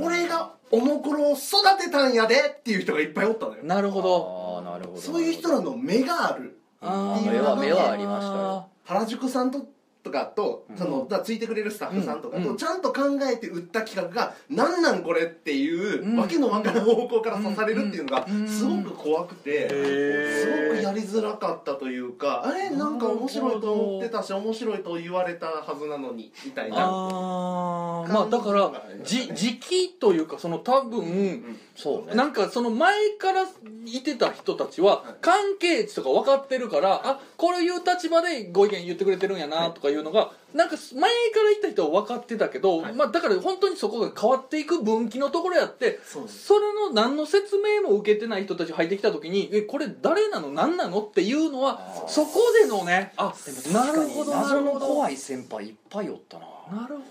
[0.00, 1.38] 俺がおもころを育
[1.82, 3.64] てたんやでっていう人がいっぱいおったのよ。
[3.64, 4.62] なるほど。
[4.64, 5.00] ああなるほど。
[5.00, 7.32] そういう人らの目があるっていう。
[7.32, 8.68] 目は目はありましたよ。
[8.84, 9.66] 原宿さんと
[10.02, 10.76] とかとうん。
[10.76, 12.44] そのついてくれるスタッフさんとかうん。
[12.44, 16.16] とちゃんと考えて売った企画がなんなんこれっていううん。
[16.16, 18.48] わけのわからん方向から刺されるっていうのがうん。
[18.48, 26.76] すごく怖くてへすごくーやりづらかったというかあれなんか面白いと思ってたし面白いと言われたはずなのにみたいな。
[26.80, 28.12] あー。
[28.12, 28.70] まあだから
[29.02, 32.14] じ時期というかその多分そうね。
[32.14, 33.42] なんかその前から
[33.84, 42.92] いてた人たちは関係値とか分かってるからあこういう立場でご意見言ってくれてるんやなとかいうのがなんか前からいた人は分かってたけど、はい。
[42.94, 46.20] まあだから本当にそこが変わっていく分岐のところやってそ
[46.54, 50.50] れの何の説明も受けてない人たち入ってきた時にえこれ誰なの？
[50.50, 51.02] 何なの？
[51.02, 53.34] っていうのはそこでのねあ
[53.72, 54.86] なるほどな謎のるほど。
[54.86, 56.46] 怖い先輩いっぱいおったな。
[56.82, 57.02] なるほ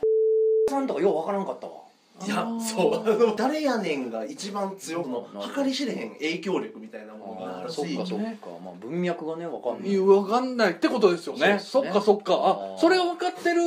[0.69, 1.78] さんとかようわからんかったわ
[2.25, 5.27] いやそうあの誰やねんが一番強くの？
[5.55, 7.75] 計り知れへん影響力みたいなものがあるし。
[7.75, 8.23] そっかそっか。
[8.25, 9.89] ねまあ文脈がねわかんない。
[9.89, 11.59] いや分かんないってことですよね。
[11.59, 11.91] そうですね。
[11.91, 12.33] そっかそっか。
[12.75, 13.61] あそれが分かってる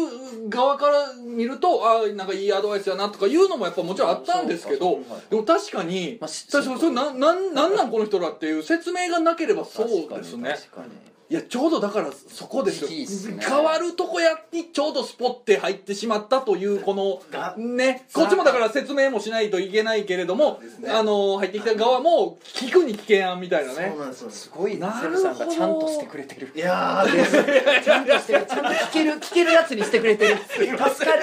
[0.49, 5.01] 側から見るとあなんかいいアドバイスやなとかいうのもやっぱもちろんあったんですけど
[5.31, 10.51] でも確かにまあし確かにそれななんなんなんこの人らっていう説明がなければそうですね。
[10.51, 13.35] 確かにいやちょうどだからそこですよ。
[13.35, 13.43] ね。
[13.43, 20.91] 変わるとこやにちょうどスポッて入ってしまったというこのがねこっちもだから説明もしないといけないけれども、ね。
[20.91, 23.93] あの入ってきた側も聞くに聞けやんみたいなね。
[23.93, 24.31] そうなんですよ。
[24.31, 26.53] すごいなセブさんがちゃんとしてくれてる。
[26.55, 27.83] いやーです。
[27.83, 30.37] ちゃんとしてるちゃんと聞ける聞けるやつにしてくれてる。
[30.37, 31.23] 助かる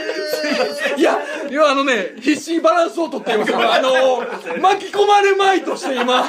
[0.97, 1.20] いや、
[1.51, 3.91] いや、あのね、必死にバランスをとっていますから、あの
[4.60, 6.26] 巻き込まれまいとして今。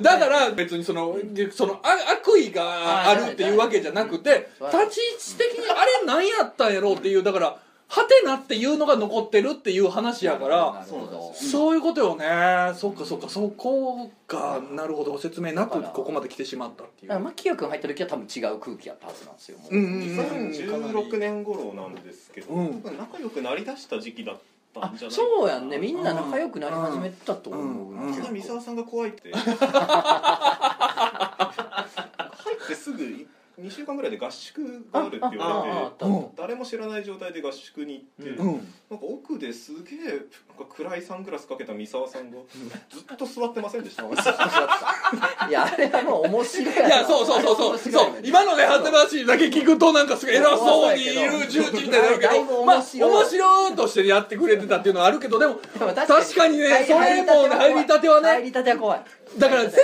[0.00, 1.16] だから、別にその、
[1.50, 7.58] その、あ悪意があるっていうわけじゃなくて、うん立ち位置的にあれ何やったんやろうっていう、だから、
[7.90, 10.86] はてなっていうのが残ってるっていう話やから、
[11.32, 12.74] そういうことよね。
[12.76, 17.18] そっかそっか、そこが、なるほど、説明なくここまで来てしまったっていう。
[17.18, 19.74] 牧谷君入った時は多分違う空気やったはずなんですよもう。
[19.74, 19.84] うん。
[19.84, 22.82] うんうん2016年頃なんですけど、うん。
[22.98, 24.40] 仲良くなりだした時期だった
[24.76, 25.78] あんじゃないそうやんね。
[25.78, 28.14] みんな仲良くなり始めたと思ううん。
[28.14, 28.76] ただ三沢さん。
[28.78, 29.46] が怖いって入っ
[32.68, 33.26] てすぐ
[33.60, 38.46] 2週間ぐらいで合宿があるって言われて誰も知らない状態で合宿に行って、うん。
[38.90, 40.20] なんか奥ですげえ
[40.68, 42.38] 暗いサングラスかけた三沢さんが
[42.90, 44.04] ずっと座ってませんでした
[45.48, 47.92] いやあれはもう面白いいや、そうそうそうそう。
[47.92, 48.20] そう。
[48.24, 59.04] 今のね、話だけ聞くと、なんかすごい偉そうにいる重鎮みたいになるけど、まあ、面白いとしてやってくれてたっていうのはあるけど、でも、確かにねそれも入りたてはね入りたては怖い
[59.38, 59.78] だから説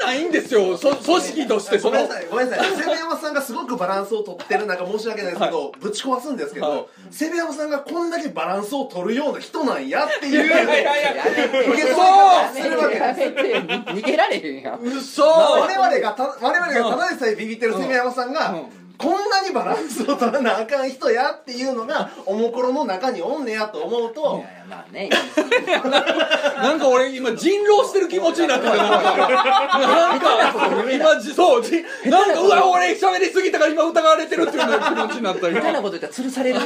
[0.00, 1.96] 明ないんですよ、そ組織として、その。
[1.96, 2.76] ごめんな、さいごめんなさい。
[2.76, 7.36] セブ山さんがすごくバランスを取ってる中申し訳ないですけど、ぶち壊すんですけど、はい。
[7.36, 10.46] 山さんがこんだけバランスを取るような人なんやっていう。
[10.46, 11.24] いやいやいやや。
[11.24, 11.98] めて受けそう。
[11.98, 25.10] やめてやめて逃げられへんやん嘘我々がた我々がただでさえビビってるセブ山さんが、うんこんなにバランスを取らなあかん人やっていうのがおもころの中におんねやと思ういとやいやまあね。
[26.62, 30.14] なんか俺今人狼してる気持ちになってるなんかな。
[30.14, 36.60] んか今じそうじなんかうわ俺喋りすぎたから今疑われてるっていうような気持ちになったみたいな今こと言ったら吊るされる。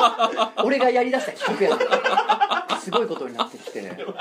[0.64, 3.80] 俺がやりだした企画やすごいことになってきて。
[3.80, 4.14] でも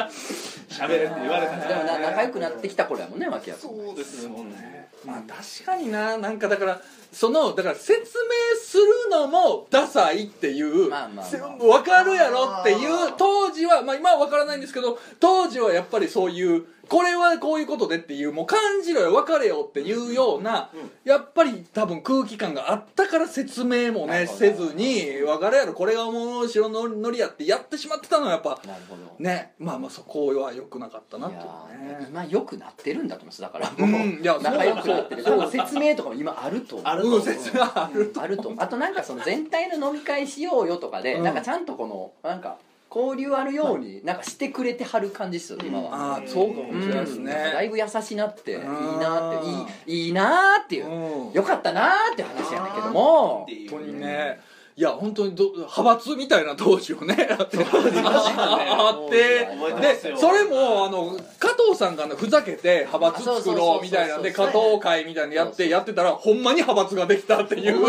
[0.69, 1.83] 喋れって言われたね。
[1.85, 4.87] な仲良くなってきた頃やもんね牧谷君そうですねもうね。
[5.05, 6.17] まあ確かにな。
[6.17, 6.81] なんかだから
[7.13, 8.05] そのだから説明
[8.61, 11.25] するのもダサいっていう、まあまあまあ。
[11.25, 20.69] せ分かるやろっていう当時は、まあ、今は分からないんですけど当時はやっぱりそういうこれはこういうことでっていうもう感じろよ分かれよっていうような、
[21.05, 24.39] やっぱり多分空気感があったから説明もねなるほど。
[24.39, 29.15] せずに分かるやろこれがもう白ののりやってやってしまってたのはやっぱなるほど。
[29.17, 31.97] ねまあまあそこは良くなかったないっていやうね。
[32.01, 33.41] ー今良くなってるんだと思います。
[33.41, 35.23] だからうんいや仲良くなってる。
[35.49, 36.87] 説明とかも今あると思う。
[36.87, 38.53] あると思ううん説明あるあると。
[38.57, 41.23] あとなんかその全体の飲み会しようよとかで、うん。
[41.23, 42.57] なんかちゃんとこのなんか
[42.93, 47.23] 交流あるようになんかしてくれてはる感じですよ今は、ああそうかもしれないですうん。
[47.23, 50.87] なんかだいねぶ優しなっていいうんなっていいいいなっていう。
[50.87, 51.31] うん。
[51.33, 53.47] よかったなって話やねんけども。
[53.69, 54.39] 本当にね
[54.75, 57.15] いや本当にど派閥みたいな当時をね。
[57.29, 57.43] あ
[59.05, 59.47] って
[59.81, 67.83] でそれもあの加藤さんがねふざけて派閥作ろうみたいなんで加藤会みたいなのやってやってたらほんまに派閥ができたっていう。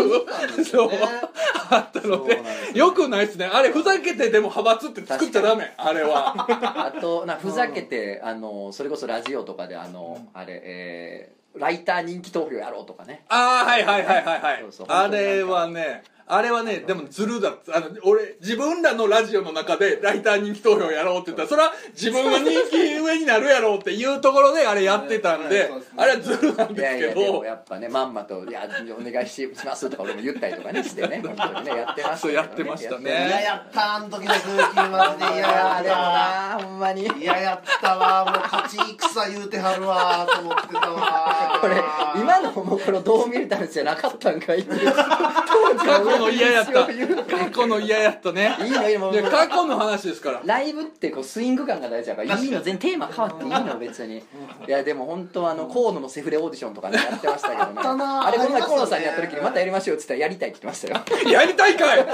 [0.63, 0.89] そう
[1.71, 2.39] あったので
[2.75, 3.49] よくないですね。
[3.51, 6.35] あれふざけてでも派閥って作っちゃダメあれは。
[6.93, 13.23] あとなふざけてあのそれこそラジオとかであのあれえーライター人気投票やろうとかね。
[13.29, 14.59] ああはいはいはいはいはい。
[14.63, 28.67] そうそうあれはねあれはねでもずるだったあの俺自分らのラジオの中でライター人気投票やろうって言ったらそれは自分が人気上になるやろうっていうところであれやってたんであれはずるなんいですけやいやでもどやっぱねまんまと「いや
[28.99, 33.11] お願いします」とか俺も言ったりとかねしてね 本当にねやってましたけどそうやってましたね。
[33.11, 37.11] やって嫌やったあの時の空気マジで嫌やでもなほんまに。
[37.21, 38.25] 嫌やったわ。
[38.25, 41.59] もう勝ち戦言うてはるわと思ってたわ。
[41.61, 41.75] これ
[42.15, 44.91] 今のもこれどう見れたんじゃなかったんかいっていう。
[44.91, 46.71] 過 去の嫌やった。
[46.71, 48.55] 過去の嫌やったね。
[48.61, 49.29] いいのいいの。
[49.29, 50.41] 過去の話ですから。
[50.45, 54.17] ライブってこうスイング感が大事だからいいの全然テーマ変わっていいの別に。
[54.17, 54.21] い
[54.67, 57.81] やでも本当はあの河野のセフレオーディションとかねやってましたけどね。
[57.85, 61.31] あれこの前河野さんにやった時にまたやりましょうって言ったらやりたいって言ってましたよ。
[61.31, 61.97] やりたいかい。
[61.99, 62.05] や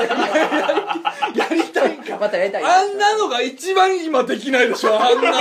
[1.52, 2.18] りたいか。
[2.18, 2.64] またやりたい。
[2.64, 5.00] あんなのが一番今できないでしょ。
[5.00, 5.32] あんな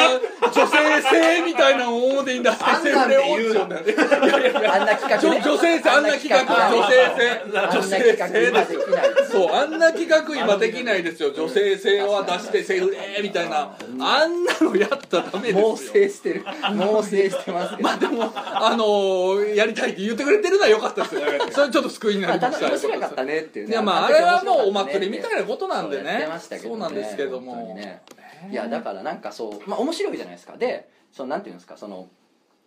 [0.43, 3.89] 女性性みたいなのを表に出してセフレオーディションだよい
[4.29, 4.75] やいやいや。
[4.75, 5.43] あんな企画ね。
[5.45, 6.41] 女性性あんな企画。
[6.41, 7.41] 女性性。
[7.51, 9.27] 女性企画性今できない。
[9.27, 11.33] そうあんな企画今できないですよ。
[11.33, 13.77] 女性性は出してセフレみたいな。
[14.01, 15.69] あんなのやったらダメですよ。
[15.69, 16.45] 猛省してる。
[16.75, 17.89] 猛省してますけど。
[17.89, 21.21] まあでもあのーやりたいって言ってくれてるのは良かったですよ。
[21.51, 23.73] それちょっと救いになありました面白かったねっていうね。
[23.73, 26.29] いやまああれはもうお祭りみたいなことなんでね。
[26.63, 27.77] そうなんですけども。
[28.51, 30.57] いやだからなんかそうまあ面白いじゃないですか。
[30.57, 32.09] でそのなんていうんですかその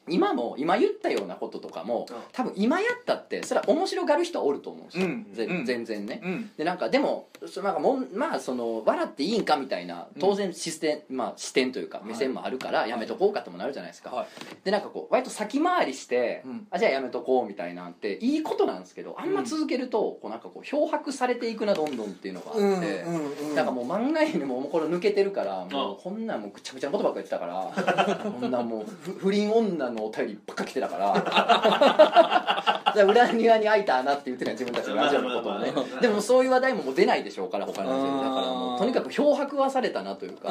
[0.07, 2.15] 今も今言ったようなこととかもうん。
[2.31, 5.05] 多分今やったってそれは面白がる人はおると思うんですよ、
[5.49, 5.65] うん。
[5.65, 6.51] 全然ね、うん。
[6.57, 14.27] でなんかでもそのなんかもんまあその笑っていいんかみたいな当然視点,、まあ、視点というか目線もあるからやめとこうかともなるじゃないですか、はい。
[14.63, 16.67] でなんかこう割と先回りして、うん。
[16.69, 32.83] あじゃあやめとこうみたいなんっていいことなんですけどあんま続けると、こうなんかこう漂白されていくなどんどんっていうのがあって、うんうんうんなんかもう漫画にももうこれ抜けてるからもうこんなんもうぐちゃぐちゃなことばっか言ってたからこんなんもうふ不倫女のお便りばっか来てたから。
[33.05, 35.73] 裏庭に開いた穴って言ってたよ自分たちのラジオのことをね。
[36.01, 38.47] でもそういう話題ももう出ないでしょうから他のラジオでだから。
[38.47, 40.49] もうとにかく漂白はされたなというか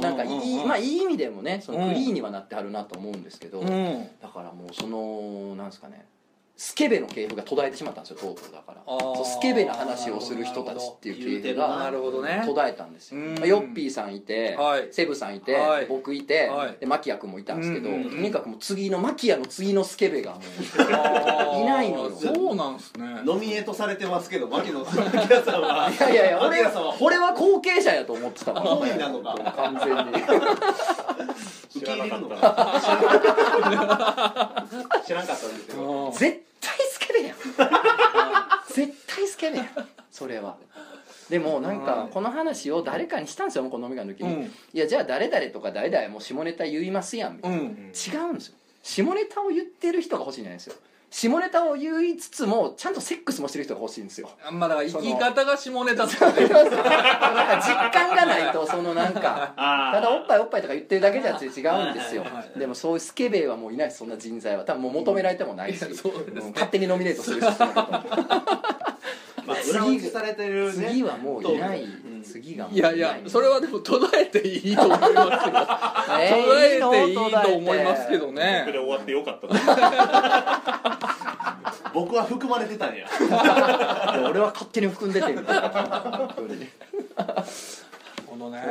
[0.00, 4.08] なんかいいまあいい意味でもねそのフリーにはなってはるなと思うんですけどうん。
[4.20, 6.04] だからもうそのなんですかね
[6.56, 8.82] スケベの系譜が途絶えてしまったんですよとうとうだから。
[8.86, 12.42] そうスケベな話をする人たちっていう系譜ながるほどね。
[12.46, 13.34] 途絶えたんですよ、うん。
[13.34, 14.88] まあヨッピーさんいて、はい。
[14.90, 15.86] セブさんいて、はい。
[15.86, 16.76] 僕いて、はい。
[16.80, 20.38] でマキヤ君もいたんですけど、とにかくもう次のマキヤの次のスケベが
[21.54, 22.10] いないのよ。
[22.10, 23.20] そうなんですね。
[23.24, 25.90] ノミネートされてますけど牧野さん牧野さんは。
[25.92, 26.96] いやいやいや俺は。
[27.00, 29.34] 俺は後継者やと思ってたから本位なのか。
[29.56, 30.12] 完全に
[31.94, 32.28] 受け入れるの？
[32.36, 34.66] か
[35.06, 37.36] 知らんかったんですけど絶対スケベやん。
[38.68, 39.68] 絶対スケベやん。
[40.10, 40.56] それは。
[41.30, 44.42] でもなんかこの話を誰かにしたんですよこの飲み会の時に、うん。
[44.44, 47.66] いやじゃあ誰々とか誰々もう下ネタ言いますやんみたいな、うん。
[47.66, 47.72] 違う
[48.32, 48.54] んですよ。
[48.82, 50.76] 下ネタを言ってる人が欲しいんじゃないですよ
[51.16, 54.28] 下ネタを言いつつもちゃんとセックスもしてる人が欲しいんですよ。
[54.52, 56.48] まあだから生き方が下ネタってね。
[56.50, 62.22] なんか実感がないとそのなんかあただおっぱいおっぱいとか言ってるだけじゃ違うんですよ。
[62.58, 64.64] でもそういうスケベはもういないそんな人材は。
[64.64, 65.80] 多分もう求められてもないし、
[66.52, 67.46] 勝手にノミネートするし
[69.46, 70.88] まあ裏打ちされてるね。
[70.90, 72.22] 次はもういない、ん。
[72.22, 75.20] 次がもういやいやそれはでも途絶えていいと思いますよ途
[76.54, 77.22] 絶えていいと
[77.54, 79.46] 思いますけど 僕ねで終わってよかった
[81.94, 83.06] 僕は含まれてたんや。
[84.28, 86.66] 俺は勝手に含んでてみたいな本当に
[88.26, 88.62] 本ほどね。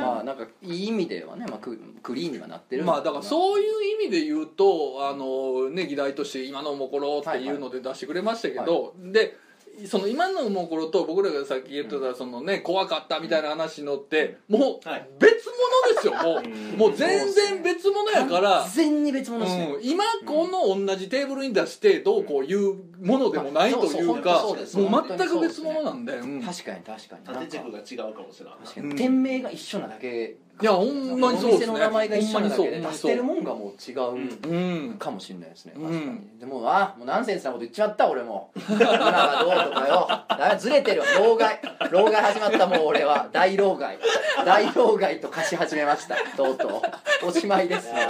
[0.00, 2.84] まあなんかいい意味ではね、まあ、ククリーンにはなってる。
[2.84, 3.66] まあだからうそういう
[4.02, 9.36] 意味で言うとあのね議題として今のおもころっていうので出してくれましたけど、で
[9.86, 15.08] その今のおもころと僕らがさっき言ってたそのね怖かったみたいな話のってもうはい。
[15.18, 16.42] 別物ですよも
[16.74, 16.76] う。
[16.76, 18.60] もう全然別物やから。
[18.62, 24.56] 完全に別物ですね、うん、今この同じテーブルに出してどうこういうものでもないというかもう
[25.08, 27.24] 全く別物なんで、確かに確かに。
[27.24, 28.94] 縦か軸が違うかもしれない。
[28.94, 31.66] 店名が一緒なだけやほんまにそうですね。
[31.66, 33.10] の名前が一緒なだけでほんまにそう。
[33.10, 34.96] 出してるもんがもう違う、うん。
[34.98, 35.72] かもしれないですね。
[35.76, 35.82] うん。
[35.82, 38.52] 確かに、でもあもうナンセンスなこと言っちまった俺も。
[38.68, 40.08] 今がどうとかよ。
[40.28, 41.06] だめずれてるわ。
[41.18, 41.60] 老害。
[41.90, 43.28] 老害始まったもう俺は。
[43.32, 43.98] 大老害。
[44.44, 46.16] 大老害と貸し始めました。
[46.36, 47.28] とうとう。
[47.28, 47.92] おしまいです。
[47.92, 48.06] ね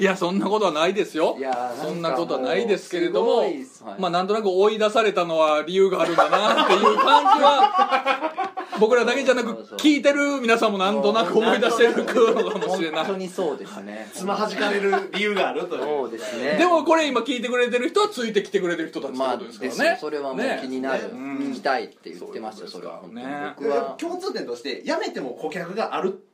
[0.00, 1.36] いやそんなことはないですよ。
[1.38, 3.84] いやーそんなことはないですけれどもすごいっす。
[3.84, 4.00] はい。
[4.00, 13.04] まあなんとなく追い出されたのは理由があるんだなっていう感じは僕らだけじゃなく聞いてる皆さんもなんとなく思い出してるのかもしれない。
[13.04, 14.10] 本当にそうですね。
[14.12, 15.82] つまはじかれる理由があるという。
[15.82, 16.56] そうですね。
[16.58, 19.98] でもこれ今聞いてくれてる人はついてきてくれてる人たちってまあことですからですよね。
[20.00, 20.58] それはもうね。
[20.62, 21.08] 気になる、ね。
[21.12, 23.54] うん聞きたいって言ってましたよそれはね。
[23.56, 23.96] 僕は。
[23.98, 26.27] 共通点としてやめても顧客があるって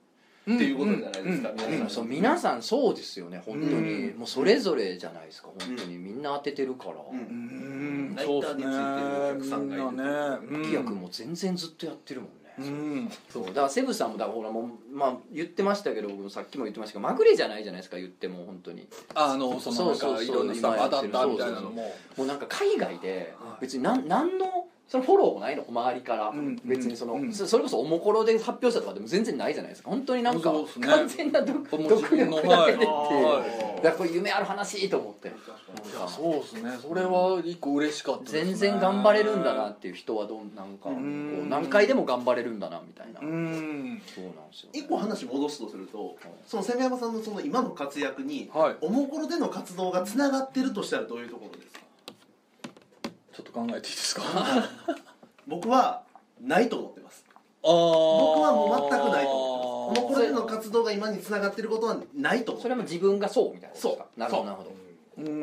[0.52, 1.90] いうことじゃないですか、うん皆さん。
[1.90, 4.18] そう皆さんそうですよね本当に、うん。
[4.18, 5.96] もうそれぞれじゃないですか本当に。
[5.96, 7.18] みんな当ててるから、うん。
[7.18, 8.14] うん。
[8.14, 10.68] ライそうですねターについてるお客さんがいるね。
[10.68, 13.10] キヤ君も全然ずっとやってるもんね、うん。
[13.30, 13.46] そう。
[13.46, 18.86] だからセブさんもだからほらもう、まあ、言ってましたけど僕もさっきも言ってましたけどまぐれじゃないじゃないですか言っても本当に。
[19.14, 21.94] あのそのなんそうそうそうかいろんなスタッフ当たったみたいなのも。
[22.16, 27.32] もうなんか海外で別になん何のそのフォローもないの周りから、うん別にその、うん。
[27.32, 29.90] そそれこそおもころで発表したとかでも全然ないじゃないですか。
[29.90, 30.86] 本当になんかそうですね。
[30.86, 33.76] 完全な独もう分の力だけでっていう、はい。
[33.76, 35.28] だからこれ夢ある話と思って。
[35.28, 35.30] い
[36.00, 36.70] やそうですね。
[36.80, 38.44] それは一個嬉しかったですね。
[38.44, 41.44] 全然頑張れるんだなっていう人はどんなんかこうん。
[41.46, 44.02] う何回でも頑張れるんだなみたいな、うん。
[44.14, 46.16] そうなんですよ一個話戻すとすると
[46.46, 48.76] その攻山さんのその今の活躍に、はい。
[48.82, 51.83] おもころでの活動がつながってるとしたらどういうところですか？
[53.54, 54.22] 考えていいですか？
[55.46, 56.02] 僕は
[56.40, 57.24] ないと思ってます。
[57.28, 57.70] あ僕
[58.36, 60.14] 僕はもう全くないと思ってます。
[60.14, 64.04] ころでの活動が今につながってることはないと思ってそれも自分がそうみたいなことですか？
[64.04, 64.20] そう。
[64.20, 64.70] なるほどなるほど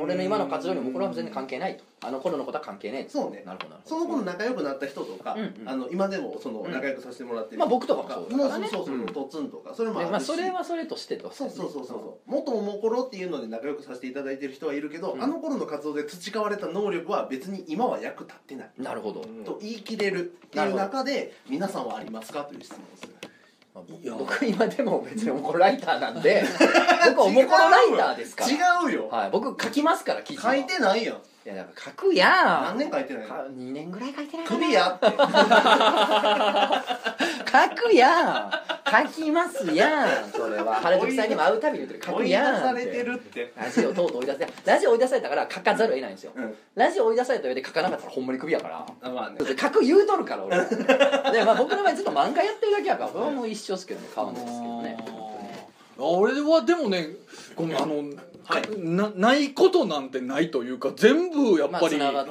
[0.02, 1.84] 俺の今の活動にもこれは全然関係ないと。
[2.04, 3.12] あの頃のことは関係ないと。
[3.12, 3.44] そうね。
[3.46, 4.06] なるほどそど。
[4.06, 5.42] の頃仲良くなった人とか、うん。
[5.42, 8.68] うんあの今でもそのうん仲良くさせてもらってるまあ僕とかもそうだからね。
[8.68, 9.50] そうそうそううんとつん。
[9.50, 11.32] とかそれもあるし、でまあそれはそれとしてと。
[11.32, 12.32] そうそうそうそう。
[12.32, 15.24] 元おもころっていうので仲良くさせていただいてる人はいるけど、うん。
[15.24, 19.22] あの頃の活動で培われた能力は別に今は役立ってない、なるほど。
[19.46, 22.44] と言い切れるっていう中で皆さんはありますか？
[22.44, 23.31] という質問です
[24.04, 26.44] いや僕今でも別におもころライターなんで
[27.16, 28.52] 僕おもころライターですから。
[28.52, 28.56] 違
[28.90, 30.54] うよ、はい僕書きますから記事は。
[30.54, 32.78] 書いてないやんいやだから書くやん。
[32.78, 33.28] 何年書いてないの？
[33.30, 34.60] か2年ぐらい書いてないかな。
[34.60, 35.08] 首やって。
[37.52, 37.58] 書
[37.90, 38.52] くやん。
[38.92, 40.32] 書きますやん。
[40.32, 40.76] それは。
[40.76, 42.12] 原宿さんにも会うたびに言ってる。
[42.14, 43.52] 書追い出くやんされてるって。
[43.58, 46.32] ラジオとうとう追い出せラジオ追い出されたから書かざるを得ないんですよ。
[46.36, 46.56] うん。
[46.76, 48.86] ラジオ追い出された上で書かなかったらほんまにクビやから。
[49.02, 49.38] あまあね。
[49.60, 50.58] 書く言うとるから俺。
[51.32, 54.08] で、まあ、僕の場合ずっと漫画やってるだけやからこれはもう一緒ですけどね。
[54.14, 54.98] 変わんないですけどね。
[55.98, 57.08] 俺はでもね
[57.56, 58.16] ごめんあの、はい
[58.78, 62.24] なないことなんてないというか全部やっぱりつなが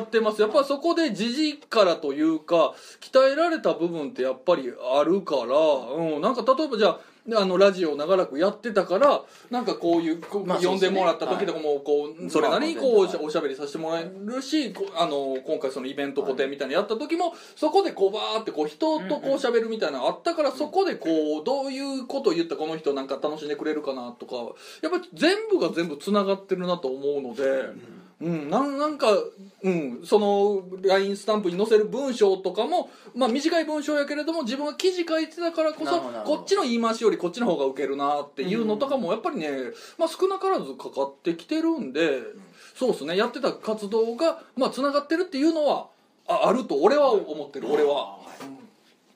[0.00, 0.20] って。
[0.20, 0.40] ます。
[0.40, 7.00] やっぱそこで時事からというか鍛えられた部分ってやっぱりあるから、うん、なんか例えばじゃあ
[7.34, 10.88] あのラジオを長らくやってたからなんかこういう、こうまあそうですね。
[10.90, 24.36] 呼んでもらった時とかもこう、それなりにこうまあおしゃおしゃべりさせてもらえるしこあの今回そのイベント個展みたいなのやった時もそこでこうバーってこう人とこうしゃべるみたいなのあったからそこでこうどういうことを言ったらこの人なんか楽しんでくれるかなとか
[24.82, 27.96] やっぱり全部が全部つながってるなと思うので。
[28.18, 29.08] うん、なんなんか、
[29.62, 39.50] うん、その LINE スタンプに載せる文章とかも、まあ、短い文章やけれども自分が記事書いてたからこそこっちの言い回しよりこっちの方がウケるなっていうのとかもやっぱりね、
[39.98, 42.22] まあ、少なからずかかってきてるんで、
[42.74, 43.18] そうですね。
[43.18, 45.88] やってた活動がまあつながってるっていうのは
[46.26, 48.18] ああると俺は思ってる俺は。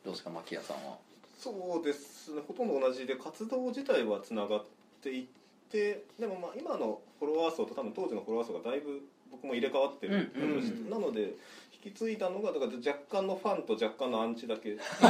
[0.04, 0.96] どうですか牧谷さんは？
[1.38, 2.42] そうですね。
[2.46, 4.64] ほとんど同じで活動自体はつながっ
[5.02, 5.39] ていって
[5.78, 11.34] でもまあ今のフォロワー層と多分当時のフォロワー層がだいぶ僕も入れ替わってる、うんうんうんなので
[11.82, 14.76] 引き継いだのがだから若干のファンと若干のアンチだけ。
[14.92, 15.06] ア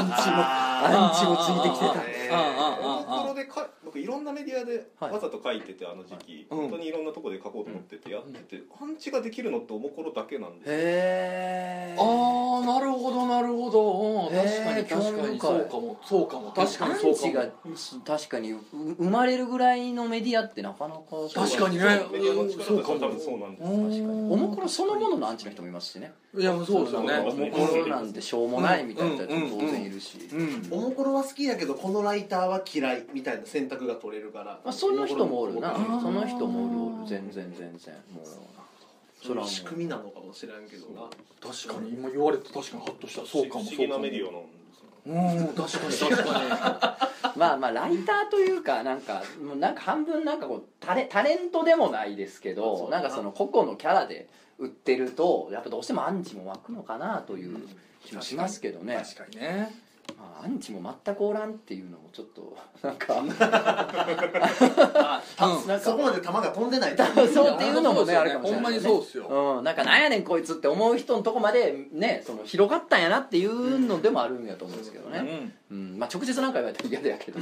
[0.00, 1.94] ンチもアンチもついてきてた
[2.32, 5.12] ああああおもころでか僕いろんなメディアではい。
[5.12, 6.60] わざと書いててあの時期、はい。
[6.60, 6.68] うん。
[6.68, 10.74] 本当にいろんなとこで書こうと思っててやってて、アンチができるのっておもころだけなんですよ。
[10.74, 15.40] へえああなるほどなるほど、うん、確かに確かに。
[15.40, 16.52] そうかもそうかも。
[16.52, 17.40] 確かにそうかも。
[17.40, 21.02] アンチが確かにう生まれるぐらいのメディアってなかなか。
[21.34, 21.84] 確かにね。
[22.12, 26.12] メディアの力そうかも多分そうなんです確かにおもころそのもののアンチの人もいますしね。
[26.34, 27.18] いやそうですよね。
[27.18, 30.68] おもころなんてしょうもないみたいな人当然いるし、うん。
[30.70, 34.60] おもころは好きやけどこのライターは嫌いみたいな選択が取れるから。
[34.64, 35.74] まあ、その人もおるな。
[35.74, 38.26] その人もおるおる全然全然もう。
[39.24, 41.02] そういう仕組みなのかもしれんけどな。
[41.40, 43.26] 確かに今言われて確かにハッとした。
[43.26, 53.00] そうかも不思議なメディアなんですようん確かに確か まあまあライターというかなんかもうなんか半分なんかこうタレタレントでもないですけどな。
[53.00, 57.68] んかその個々のキャラで売ってるとやっぱどうしてもアンチも湧くのかなという
[58.04, 58.96] 気もしますけどね。
[58.96, 59.81] に確かにね
[60.22, 62.56] まあ、アンチも全くおらんっていうのもちょっと
[62.86, 63.22] なんかあ
[65.66, 67.02] なんかそこまで球が飛んでない そ
[67.52, 69.56] うっていうのもねあそうですよねるかもしれない、ね、ほんまにそうっすよ。
[69.58, 75.98] うん、なんかなんやねんこいつって思う人のとこまでねその広がったんやなっていうのでもあるんやと思うんですけどね、うん。
[75.98, 77.40] まあ、直接なんか言われたら嫌だやけど。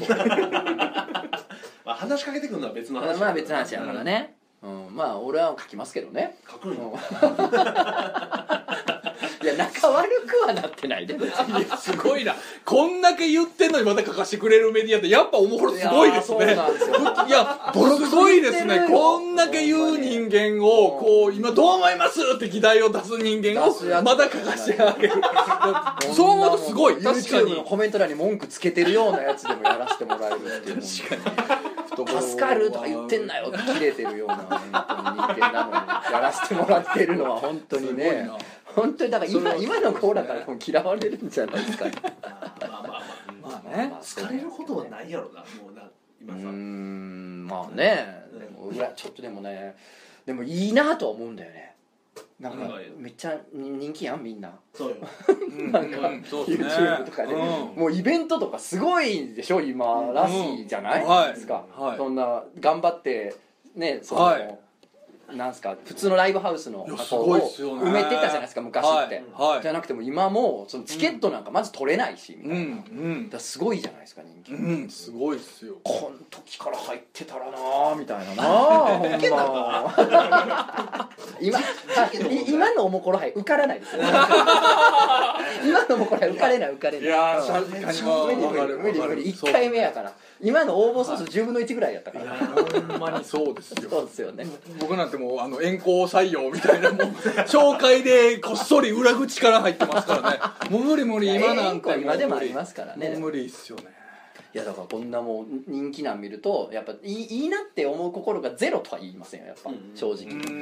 [1.84, 6.38] まあ話しかけてくるのは別の話まあ別の話やからね、うん、まあ俺は書きますけどね。
[6.50, 7.00] 書くんよい
[9.58, 11.16] や仲悪くはなってないで
[11.78, 12.34] すごいな。
[12.64, 16.44] こんだけ言ってんのにまた書かしてくれるメディアってやっぱおもろすごいですね。
[16.46, 16.48] い
[17.30, 18.86] やーそうなんですごいですね。
[18.88, 22.20] こんだけ言う人間をこう今どう思います？
[22.36, 25.14] って議題を出す人間をまだ書かしてあげる。
[26.14, 27.02] そう思うとすごい。
[27.02, 27.50] 確かに。
[27.54, 31.08] のコメント欄に文句つけてるようなやつでもやらせてもらえるっていう助
[32.40, 34.78] かるとか言ってんなよって切れてるような本当に人
[35.40, 35.76] 間なのに
[36.12, 38.22] やらせてもらってるのは本当にね。
[38.22, 38.38] な
[38.74, 41.92] 本当にだから今今のコーラからもう嫌われるんじゃないですかね。
[42.02, 43.02] まあまあまあ
[43.42, 49.76] まあね好かれることはないやろなもうなう今さーんまあねでもうわちょっとでもね
[50.26, 51.74] でもいいなとは思うんだよね
[52.38, 54.96] なんかうんめっちゃ人気やんみんなそうよ
[55.38, 57.40] うんなんかうん YouTube とかで、うん
[57.76, 63.34] もうイベントとかすごいでしょ今らしいじゃない、うんはいですか、はいそんな頑張って
[63.74, 64.58] ねその、はい
[65.34, 69.62] なんすか普通のライブハウスの箱を埋めてたじゃないですか昔って、はいはい。
[69.62, 73.30] じゃなくても今もうそのチケットなんかまず取れないし、みたいな、うんうん。
[73.30, 75.76] だすごいじゃないですか人気、うんすごいっすよ。
[75.82, 77.56] こん時から入ってたらな
[77.92, 78.34] あみたいな。
[78.42, 79.10] なあ
[81.40, 81.58] 今
[82.46, 84.02] 今のおもころ杯受からないですよ。
[85.64, 87.06] 今のおもころ杯受かれない受かれない。
[87.06, 89.32] いや確かにまあ無理無理無理無理。
[89.32, 90.12] そう1回目やから。
[90.42, 92.34] 今の応募総数10分の1ぐらいやったから。
[92.36, 93.90] ほんまにそうですよ。
[93.90, 94.46] そうですよね。
[94.78, 97.00] 僕なんてもうあの遠行採用みたいなもう
[97.46, 100.38] 紹介でこっそり裏口から入ってますからね。
[100.70, 103.16] もう無理無理今なんて今でもありますからね。
[103.18, 104.00] 無理っすよね。
[104.52, 109.48] いやだからこんなもう人気なん見るとやっぱいいいいなって思う心がゼロとは言いませんよ。
[109.48, 109.92] やっぱ、うん。
[109.94, 110.52] 正直うんう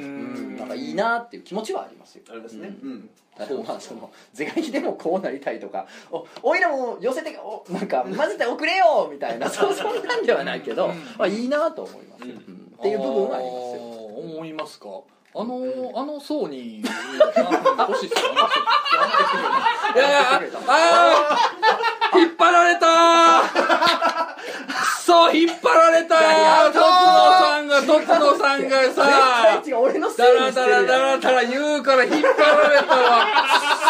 [0.51, 0.57] ん。
[0.57, 2.23] なんかいいなっていう気持ちはありますよ。
[2.29, 2.75] あれですね。
[2.83, 2.89] うん。
[2.89, 3.09] うん。
[3.37, 10.91] だからまあその是が非でもこうなりたいとかおおいらも寄せておなんか混ぜておくれよみたいな そうそんなんではないけど、うん。
[11.17, 12.31] まあ、いいなと思いますよ、うん。
[12.31, 12.69] うん。
[12.77, 13.88] っていう部分はありますよよ
[14.19, 14.87] 思いますか？
[15.35, 15.61] あの
[15.95, 22.89] あの層に欲しいっすよあの層いやいやああー引っ張られたー。
[24.67, 26.19] くそ引っ張られたー。
[26.67, 26.81] とつの
[27.39, 29.77] さんがとつのさんがさ絶対違う。
[29.77, 30.85] 俺のせいだにしてるやん。
[30.87, 33.38] らだらだらだら言うから引っ張られたわ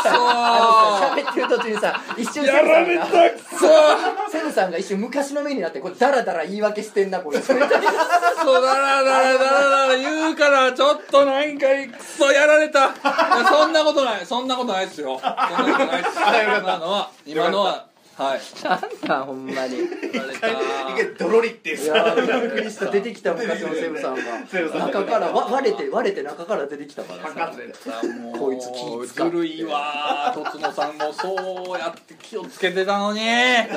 [0.05, 4.31] あのくさ喋ってる途中にさ一瞬そやられたくそ。
[4.31, 7.41] セブさんが一瞬昔の目になってこれダラダラ言い訳してんなこれ。
[7.41, 17.88] そうだらだらだらだら言うからちょっとなんかくそやられたいやそんなことないそんなことないですよそんなことないです今のは今のは
[18.19, 18.39] はい。
[18.63, 19.77] なんだほんまに。
[19.77, 19.79] い
[20.13, 20.49] やられた。
[20.49, 20.53] い
[20.97, 21.95] けドロリってさ。
[21.95, 24.17] やびっくりした出てきた昔のセブさん
[24.47, 24.85] セブさんが。
[24.87, 29.31] 中からわ割れて割れて中から出てきたからさかかってもうこいつ気使って。
[29.31, 33.21] ずるいわとつのさんもそうやって気をつけてたのに。
[33.21, 33.23] う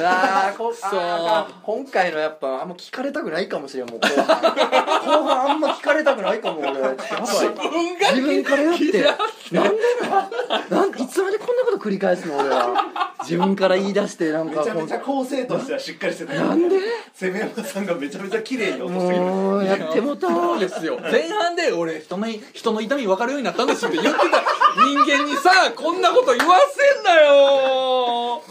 [0.03, 0.91] わーこそう。
[0.93, 4.25] あー今回のやっぱあんま聞かれたくないかもしれんもう後半。
[4.25, 6.73] 後半あんま聞かれたくないかも俺。
[6.73, 6.97] やばい。
[8.15, 9.05] 自分からやって。
[9.53, 10.92] なんでななんい
[11.23, 12.75] つまでこんなこと繰り返すの俺は。
[13.23, 16.35] 自分から言い出してなんかめちゃめちゃ構成としてはしっかりしてた。
[16.35, 16.77] なんで？
[17.15, 20.99] 攻め山さんがめちゃめちゃ綺麗に落としてもうやってもたそうですよ。
[21.01, 24.43] 前半で俺人の人の痛み分かるようになったんですって言ってた。
[24.85, 28.43] 人間にさこんなこと言わせんなよ。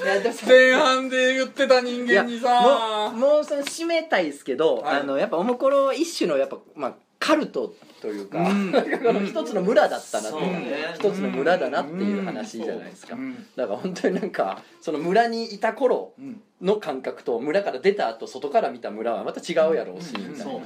[0.47, 2.61] 前半で言ってた人間にさ。
[2.61, 5.01] もうもうその締めたいですけど、はい。
[5.01, 8.71] あのやっぱおもころは一種のやっぱまあカルトというか、うん。
[9.25, 10.93] 一つの村だったなって、ね。
[10.95, 13.45] 一つの村だなっていう話じゃないですか、うん。
[13.55, 16.41] だから本当になんかその村にいた頃うん。
[16.61, 20.43] の感覚と村から出た後外から見た村はまた違うやろうし、みたいな。
[20.43, 20.61] そうね。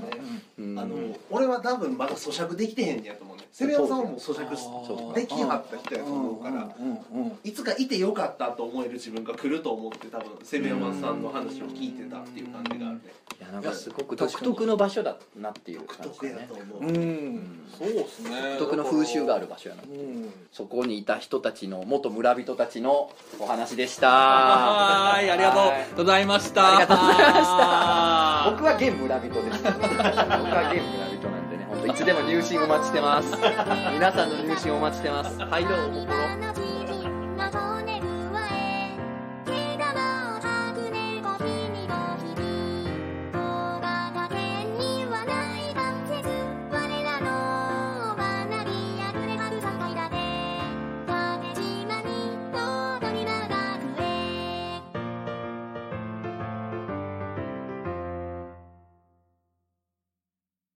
[0.60, 0.80] うん。
[0.80, 0.96] あの
[1.30, 6.68] 俺は多分まだ咀嚼できてへんねやと思うねセブ山さんはもう咀嚼できはった人やと思うから
[7.42, 13.02] いつかいてよかったと思える自分が来ると思って多分セブ山さんの話を聞いてたっていう感じがあるね。
[13.40, 16.50] いやなんかすごく独特の場所だなっていう独感じだね。
[16.82, 17.88] ううんそう。
[17.88, 19.84] ですね独特の風習がある場所やな。
[19.84, 24.10] うんそこにいた人たちの元村人たちのお話でした。
[24.10, 25.60] はいありがと
[25.94, 26.78] うございました。
[26.78, 28.52] ありがとうございました。
[28.52, 29.64] 僕は現村人です。
[29.64, 31.40] 僕は現村人なんで。
[31.40, 31.45] ね
[31.86, 33.30] といつでも入信お待ちしてます。
[33.94, 35.38] 皆さんの入信お待ちしてます。
[35.38, 36.08] はい、どうも、